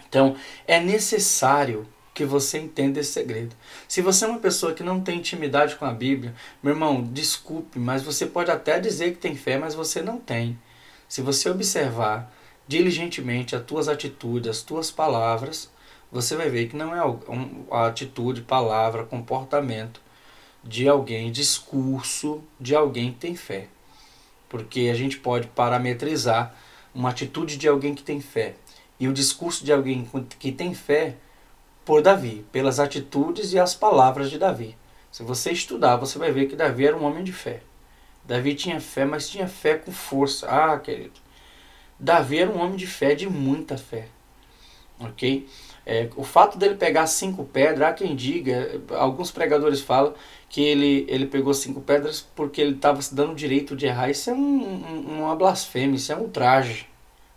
Então 0.09 0.35
é 0.65 0.79
necessário 0.79 1.87
que 2.17 2.25
você 2.25 2.57
entenda 2.57 2.99
esse 2.99 3.11
segredo. 3.11 3.55
Se 3.87 4.01
você 4.01 4.25
é 4.25 4.27
uma 4.27 4.39
pessoa 4.39 4.73
que 4.73 4.81
não 4.81 4.99
tem 4.99 5.19
intimidade 5.19 5.75
com 5.75 5.85
a 5.85 5.93
Bíblia, 5.93 6.33
meu 6.63 6.73
irmão, 6.73 7.03
desculpe, 7.03 7.77
mas 7.77 8.01
você 8.01 8.25
pode 8.25 8.49
até 8.49 8.79
dizer 8.79 9.11
que 9.11 9.19
tem 9.19 9.35
fé, 9.35 9.59
mas 9.59 9.75
você 9.75 10.01
não 10.01 10.17
tem. 10.19 10.57
Se 11.07 11.21
você 11.21 11.47
observar 11.47 12.33
diligentemente 12.67 13.55
as 13.55 13.63
tuas 13.63 13.87
atitudes, 13.87 14.49
as 14.49 14.63
tuas 14.63 14.89
palavras, 14.89 15.69
você 16.11 16.35
vai 16.35 16.49
ver 16.49 16.69
que 16.69 16.75
não 16.75 16.95
é 16.95 17.19
a 17.69 17.85
atitude, 17.85 18.41
palavra, 18.41 19.03
comportamento 19.03 20.01
de 20.63 20.89
alguém, 20.89 21.31
discurso 21.31 22.43
de 22.59 22.75
alguém 22.75 23.11
que 23.11 23.19
tem 23.19 23.35
fé. 23.35 23.67
Porque 24.49 24.89
a 24.91 24.95
gente 24.95 25.19
pode 25.19 25.45
parametrizar 25.49 26.55
uma 26.95 27.11
atitude 27.11 27.57
de 27.57 27.67
alguém 27.67 27.93
que 27.93 28.01
tem 28.01 28.19
fé 28.19 28.55
e 28.99 29.07
o 29.07 29.13
discurso 29.13 29.63
de 29.63 29.71
alguém 29.71 30.09
que 30.39 30.51
tem 30.51 30.73
fé 30.73 31.17
por 31.87 32.01
Davi, 32.01 32.45
pelas 32.51 32.81
atitudes 32.81 33.53
e 33.53 33.59
as 33.59 33.73
palavras 33.73 34.29
de 34.29 34.37
Davi. 34.37 34.75
Se 35.09 35.23
você 35.23 35.53
estudar, 35.53 35.95
você 35.95 36.19
vai 36.19 36.33
ver 36.33 36.47
que 36.47 36.55
Davi 36.55 36.85
era 36.85 36.97
um 36.97 37.05
homem 37.05 37.23
de 37.23 37.31
fé. 37.31 37.61
Davi 38.25 38.55
tinha 38.55 38.81
fé, 38.81 39.05
mas 39.05 39.29
tinha 39.29 39.47
fé 39.47 39.75
com 39.75 39.89
força. 39.89 40.49
Ah, 40.49 40.77
querido. 40.77 41.13
Davi 41.97 42.39
era 42.39 42.51
um 42.51 42.59
homem 42.59 42.75
de 42.75 42.85
fé, 42.85 43.15
de 43.15 43.29
muita 43.29 43.77
fé. 43.77 44.09
Ok? 44.99 45.47
É, 45.85 46.09
o 46.17 46.25
fato 46.25 46.57
dele 46.57 46.75
pegar 46.75 47.07
cinco 47.07 47.45
pedras, 47.45 47.87
há 47.87 47.93
quem 47.93 48.17
diga, 48.17 48.81
alguns 48.89 49.31
pregadores 49.31 49.79
falam 49.79 50.13
que 50.49 50.61
ele, 50.61 51.05
ele 51.07 51.25
pegou 51.25 51.53
cinco 51.53 51.79
pedras 51.79 52.19
porque 52.35 52.59
ele 52.59 52.75
estava 52.75 53.01
se 53.01 53.15
dando 53.15 53.31
o 53.31 53.35
direito 53.35 53.77
de 53.77 53.85
errar. 53.85 54.09
Isso 54.09 54.29
é 54.29 54.33
um, 54.33 54.37
um, 54.37 55.23
uma 55.23 55.35
blasfêmia, 55.37 55.95
isso 55.95 56.11
é 56.11 56.17
um 56.17 56.27
traje. 56.27 56.85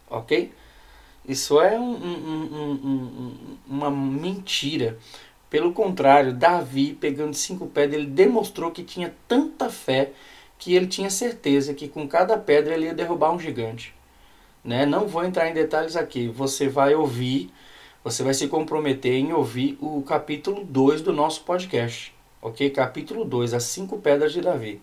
Ok? 0.08 0.50
Isso 1.26 1.60
é 1.60 1.78
um, 1.78 1.94
um, 1.94 2.72
um, 2.72 3.36
uma 3.68 3.90
mentira. 3.90 4.98
Pelo 5.48 5.72
contrário, 5.72 6.32
Davi, 6.32 6.94
pegando 6.94 7.34
cinco 7.34 7.66
pedras, 7.66 8.00
ele 8.00 8.10
demonstrou 8.10 8.70
que 8.70 8.82
tinha 8.82 9.14
tanta 9.26 9.68
fé 9.68 10.12
que 10.58 10.74
ele 10.74 10.86
tinha 10.86 11.10
certeza 11.10 11.74
que 11.74 11.88
com 11.88 12.06
cada 12.06 12.36
pedra 12.36 12.74
ele 12.74 12.84
ia 12.84 12.94
derrubar 12.94 13.32
um 13.32 13.40
gigante. 13.40 13.94
Né? 14.62 14.84
Não 14.84 15.08
vou 15.08 15.24
entrar 15.24 15.48
em 15.48 15.54
detalhes 15.54 15.96
aqui. 15.96 16.28
Você 16.28 16.68
vai 16.68 16.94
ouvir, 16.94 17.50
você 18.04 18.22
vai 18.22 18.34
se 18.34 18.46
comprometer 18.46 19.14
em 19.14 19.32
ouvir 19.32 19.78
o 19.80 20.02
capítulo 20.02 20.64
2 20.64 21.00
do 21.02 21.12
nosso 21.12 21.42
podcast. 21.42 22.14
Ok? 22.42 22.70
Capítulo 22.70 23.24
2, 23.24 23.54
as 23.54 23.64
cinco 23.64 23.98
pedras 23.98 24.32
de 24.32 24.40
Davi. 24.40 24.80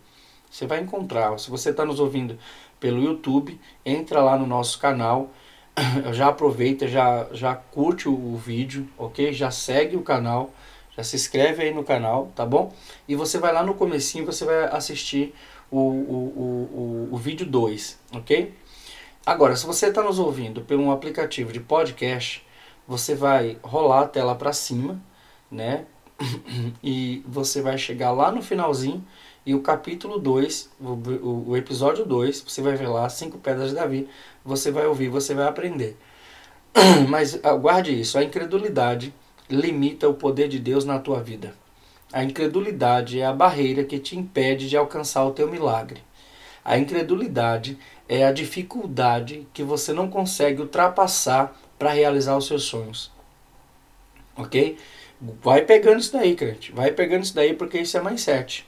Você 0.50 0.66
vai 0.66 0.80
encontrar. 0.80 1.38
Se 1.40 1.50
você 1.50 1.70
está 1.70 1.86
nos 1.86 2.00
ouvindo 2.00 2.38
pelo 2.80 3.02
YouTube, 3.02 3.60
entra 3.86 4.22
lá 4.22 4.38
no 4.38 4.48
nosso 4.48 4.80
canal 4.80 5.32
já 6.14 6.28
aproveita, 6.28 6.88
já, 6.88 7.28
já 7.32 7.56
curte 7.56 8.10
o 8.10 8.36
vídeo, 8.36 8.88
ok? 8.98 9.32
Já 9.32 9.52
segue 9.52 9.96
o 9.96 10.02
canal, 10.02 10.52
já 10.96 11.04
se 11.04 11.16
inscreve 11.16 11.64
aí 11.64 11.74
no 11.74 11.84
canal, 11.84 12.32
tá 12.36 12.46
bom? 12.46 12.74
E 13.08 13.16
você 13.16 13.38
vai 13.38 13.54
lá 13.54 13.64
no 13.64 13.76
comecinho, 13.76 14.26
você 14.26 14.46
vai 14.46 14.66
assistir 14.66 15.34
o, 15.70 15.78
o, 15.80 17.10
o, 17.10 17.10
o 17.12 17.18
vídeo 17.18 17.46
2, 17.46 18.00
ok? 18.14 18.54
Agora, 19.26 19.56
se 19.56 19.66
você 19.66 19.88
está 19.88 20.02
nos 20.02 20.20
ouvindo 20.20 20.62
por 20.62 20.78
um 20.80 20.92
aplicativo 20.92 21.52
de 21.52 21.60
podcast, 21.60 22.46
você 22.88 23.14
vai 23.14 23.58
rolar 23.62 24.02
a 24.02 24.08
tela 24.08 24.36
para 24.36 24.54
cima, 24.54 25.02
né? 25.52 25.86
E 26.82 27.24
você 27.28 27.62
vai 27.62 27.78
chegar 27.78 28.12
lá 28.12 28.32
no 28.32 28.42
finalzinho 28.42 29.06
e 29.48 29.56
o 29.56 29.62
capítulo 29.62 30.20
2, 30.20 30.70
o, 30.78 30.84
o, 30.88 31.50
o, 31.52 31.58
episódio 31.58 32.04
2, 32.04 32.42
você 32.42 32.62
vai 32.62 32.76
ver 32.76 32.90
lá, 32.90 33.08
Cinco 33.08 33.38
Pedras 33.38 33.70
de 33.70 33.76
Davi, 33.76 34.10
você 34.44 34.72
vai 34.72 34.86
ouvir, 34.86 35.08
você 35.08 35.34
vai 35.34 35.48
aprender. 35.48 35.96
Mas 37.08 37.40
guarde 37.62 37.98
isso, 37.98 38.18
a 38.18 38.24
incredulidade 38.26 39.14
limita 39.50 40.10
o 40.10 40.14
poder 40.14 40.50
de 40.50 40.60
Deus 40.60 40.84
na 40.84 41.00
tua 41.00 41.24
vida. 41.24 41.54
A 42.12 42.26
incredulidade 42.26 43.22
é 43.22 43.26
a 43.26 43.32
barreira 43.32 43.86
que 43.86 43.98
te 44.00 44.18
impede 44.18 44.68
de 44.68 44.76
alcançar 44.76 45.24
o 45.24 45.32
teu 45.32 45.50
milagre. 45.50 46.04
A 46.62 46.78
incredulidade 46.78 47.80
é 48.10 48.26
a 48.26 48.34
dificuldade 48.34 49.48
que 49.54 49.64
você 49.64 49.94
não 49.94 50.10
consegue 50.10 50.62
ultrapassar 50.62 51.58
para 51.80 51.94
realizar 51.94 52.36
os 52.36 52.48
seus 52.48 52.64
sonhos. 52.64 53.10
Ok? 54.36 54.78
Vai 55.42 55.62
pegando 55.62 56.02
isso 56.02 56.12
daí, 56.12 56.36
crente. 56.36 56.74
Vai 56.74 56.92
pegando 56.92 57.24
isso 57.24 57.34
daí 57.34 57.54
porque 57.54 57.80
isso 57.80 57.98
é 57.98 58.04
mindset 58.04 58.67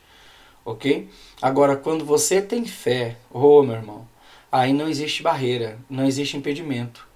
ok? 0.66 1.10
Agora, 1.42 1.76
quando 1.76 2.06
você 2.06 2.42
tem 2.42 2.66
fé, 2.66 3.18
oh 3.32 3.64
meu 3.64 3.76
irmão, 3.76 4.08
aí 4.52 4.74
não 4.74 4.88
existe 4.88 5.24
barreira, 5.24 5.78
não 5.90 6.06
existe 6.06 6.38
impedimento. 6.38 7.08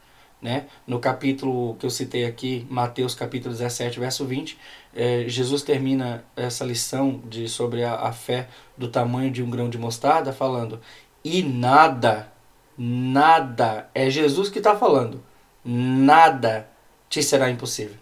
Né? 0.41 0.65
No 0.85 0.99
capítulo 0.99 1.75
que 1.75 1.85
eu 1.85 1.89
citei 1.89 2.25
aqui, 2.25 2.67
Mateus 2.69 3.15
capítulo 3.15 3.53
17, 3.53 3.97
verso 3.97 4.25
20, 4.25 4.57
eh, 4.93 5.23
Jesus 5.25 5.63
termina 5.63 6.25
essa 6.35 6.65
lição 6.65 7.21
de, 7.29 7.47
sobre 7.47 7.81
a, 7.85 7.95
a 7.95 8.11
fé 8.11 8.49
do 8.77 8.89
tamanho 8.89 9.31
de 9.31 9.41
um 9.41 9.49
grão 9.49 9.69
de 9.69 9.77
mostarda, 9.77 10.33
falando: 10.33 10.81
E 11.23 11.41
nada, 11.41 12.29
nada, 12.77 13.89
é 13.95 14.09
Jesus 14.09 14.49
que 14.49 14.57
está 14.57 14.75
falando, 14.75 15.23
nada 15.63 16.67
te 17.09 17.23
será 17.23 17.49
impossível. 17.49 17.95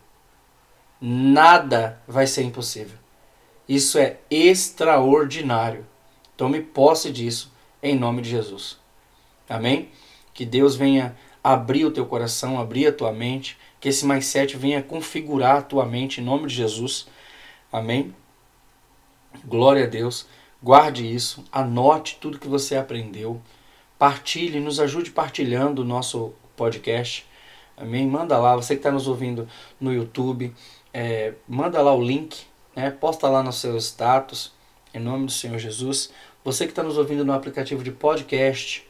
Nada 1.00 2.02
vai 2.08 2.26
ser 2.26 2.42
impossível. 2.44 2.98
Isso 3.72 3.98
é 3.98 4.18
extraordinário. 4.30 5.88
Tome 6.36 6.62
posse 6.62 7.10
disso 7.10 7.50
em 7.82 7.98
nome 7.98 8.22
de 8.22 8.30
Jesus. 8.30 8.78
Amém? 9.48 9.88
Que 10.34 10.46
Deus 10.46 10.76
venha 10.76 11.16
abrir 11.42 11.86
o 11.86 11.92
teu 11.92 12.06
coração, 12.06 12.60
abrir 12.60 12.88
a 12.88 12.92
tua 12.92 13.14
mente, 13.14 13.58
que 13.80 13.88
esse 13.88 14.06
mais 14.06 14.26
sete 14.26 14.58
venha 14.58 14.84
configurar 14.84 15.60
a 15.60 15.62
tua 15.62 15.86
mente 15.86 16.20
em 16.20 16.24
nome 16.26 16.48
de 16.48 16.56
Jesus. 16.56 17.08
Amém? 17.72 18.14
Glória 19.46 19.86
a 19.86 19.88
Deus. 19.88 20.28
Guarde 20.62 21.10
isso, 21.10 21.42
anote 21.50 22.18
tudo 22.20 22.40
que 22.40 22.50
você 22.50 22.76
aprendeu, 22.76 23.42
partilhe, 23.98 24.60
nos 24.60 24.82
ajude 24.82 25.12
partilhando 25.12 25.82
o 25.82 25.86
nosso 25.86 26.34
podcast. 26.58 27.26
Amém? 27.78 28.06
Manda 28.06 28.38
lá, 28.38 28.54
você 28.54 28.76
que 28.76 28.80
está 28.80 28.92
nos 28.92 29.08
ouvindo 29.08 29.48
no 29.80 29.94
YouTube, 29.94 30.54
é, 30.94 31.36
manda 31.48 31.82
lá 31.82 31.96
o 31.96 32.04
link, 32.04 32.51
né? 32.76 32.92
posta 32.92 33.28
lá 33.28 33.44
no 33.44 33.54
seu 33.54 33.78
status, 33.78 34.52
em 34.94 35.00
nome 35.00 35.26
do 35.26 35.32
Senhor 35.32 35.58
Jesus. 35.58 36.12
Você 36.44 36.66
que 36.66 36.72
está 36.72 36.84
nos 36.84 36.98
ouvindo 36.98 37.24
no 37.24 37.34
aplicativo 37.34 37.84
de 37.84 37.92
podcast, 37.92 38.88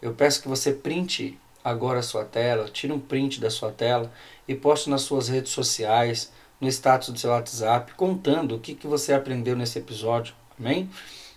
eu 0.00 0.12
peço 0.12 0.42
que 0.42 0.48
você 0.48 0.72
printe 0.72 1.38
agora 1.64 2.00
a 2.00 2.02
sua 2.02 2.24
tela, 2.24 2.68
tire 2.68 2.92
um 2.92 3.00
print 3.00 3.40
da 3.40 3.50
sua 3.50 3.70
tela 3.70 4.12
e 4.46 4.54
poste 4.54 4.90
nas 4.90 5.02
suas 5.02 5.28
redes 5.28 5.52
sociais, 5.52 6.32
no 6.60 6.68
status 6.68 7.08
do 7.10 7.18
seu 7.18 7.30
WhatsApp, 7.30 7.94
contando 7.94 8.56
o 8.56 8.60
que, 8.60 8.74
que 8.74 8.86
você 8.86 9.12
aprendeu 9.12 9.56
nesse 9.56 9.78
episódio. 9.78 10.34
Amém? 10.58 10.88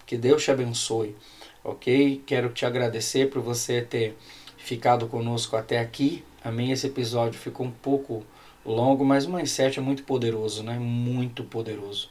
Que 0.06 0.18
Deus 0.18 0.44
te 0.44 0.52
abençoe. 0.52 1.16
Ok? 1.64 2.22
Quero 2.26 2.50
te 2.50 2.66
agradecer 2.66 3.30
por 3.30 3.42
você 3.42 3.82
ter 3.82 4.16
ficado 4.58 5.08
conosco 5.08 5.56
até 5.56 5.80
aqui. 5.80 6.24
Amém? 6.44 6.72
Esse 6.72 6.88
episódio 6.88 7.40
ficou 7.40 7.66
um 7.66 7.72
pouco 7.72 8.24
longo, 8.72 9.06
mas 9.06 9.26
o 9.26 9.34
mindset 9.34 9.80
é 9.80 9.82
muito 9.82 10.04
poderoso, 10.04 10.64
né? 10.64 10.78
Muito 10.80 11.44
poderoso. 11.44 12.10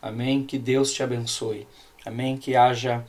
Amém? 0.00 0.44
Que 0.44 0.58
Deus 0.58 0.92
te 0.92 1.02
abençoe. 1.02 1.66
Amém? 2.04 2.36
Que 2.36 2.56
haja 2.56 3.04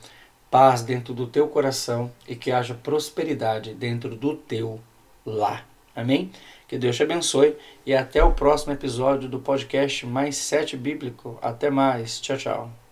paz 0.50 0.82
dentro 0.82 1.12
do 1.12 1.26
teu 1.26 1.48
coração 1.48 2.10
e 2.26 2.34
que 2.34 2.50
haja 2.50 2.74
prosperidade 2.74 3.74
dentro 3.74 4.16
do 4.16 4.34
teu 4.34 4.80
lar. 5.24 5.68
Amém? 5.94 6.30
Que 6.68 6.78
Deus 6.78 6.96
te 6.96 7.02
abençoe 7.02 7.56
e 7.84 7.94
até 7.94 8.22
o 8.22 8.32
próximo 8.32 8.72
episódio 8.72 9.28
do 9.28 9.38
podcast 9.38 10.06
Mais 10.06 10.36
Sete 10.36 10.76
Bíblico. 10.76 11.38
Até 11.42 11.70
mais. 11.70 12.20
Tchau, 12.20 12.36
tchau. 12.36 12.85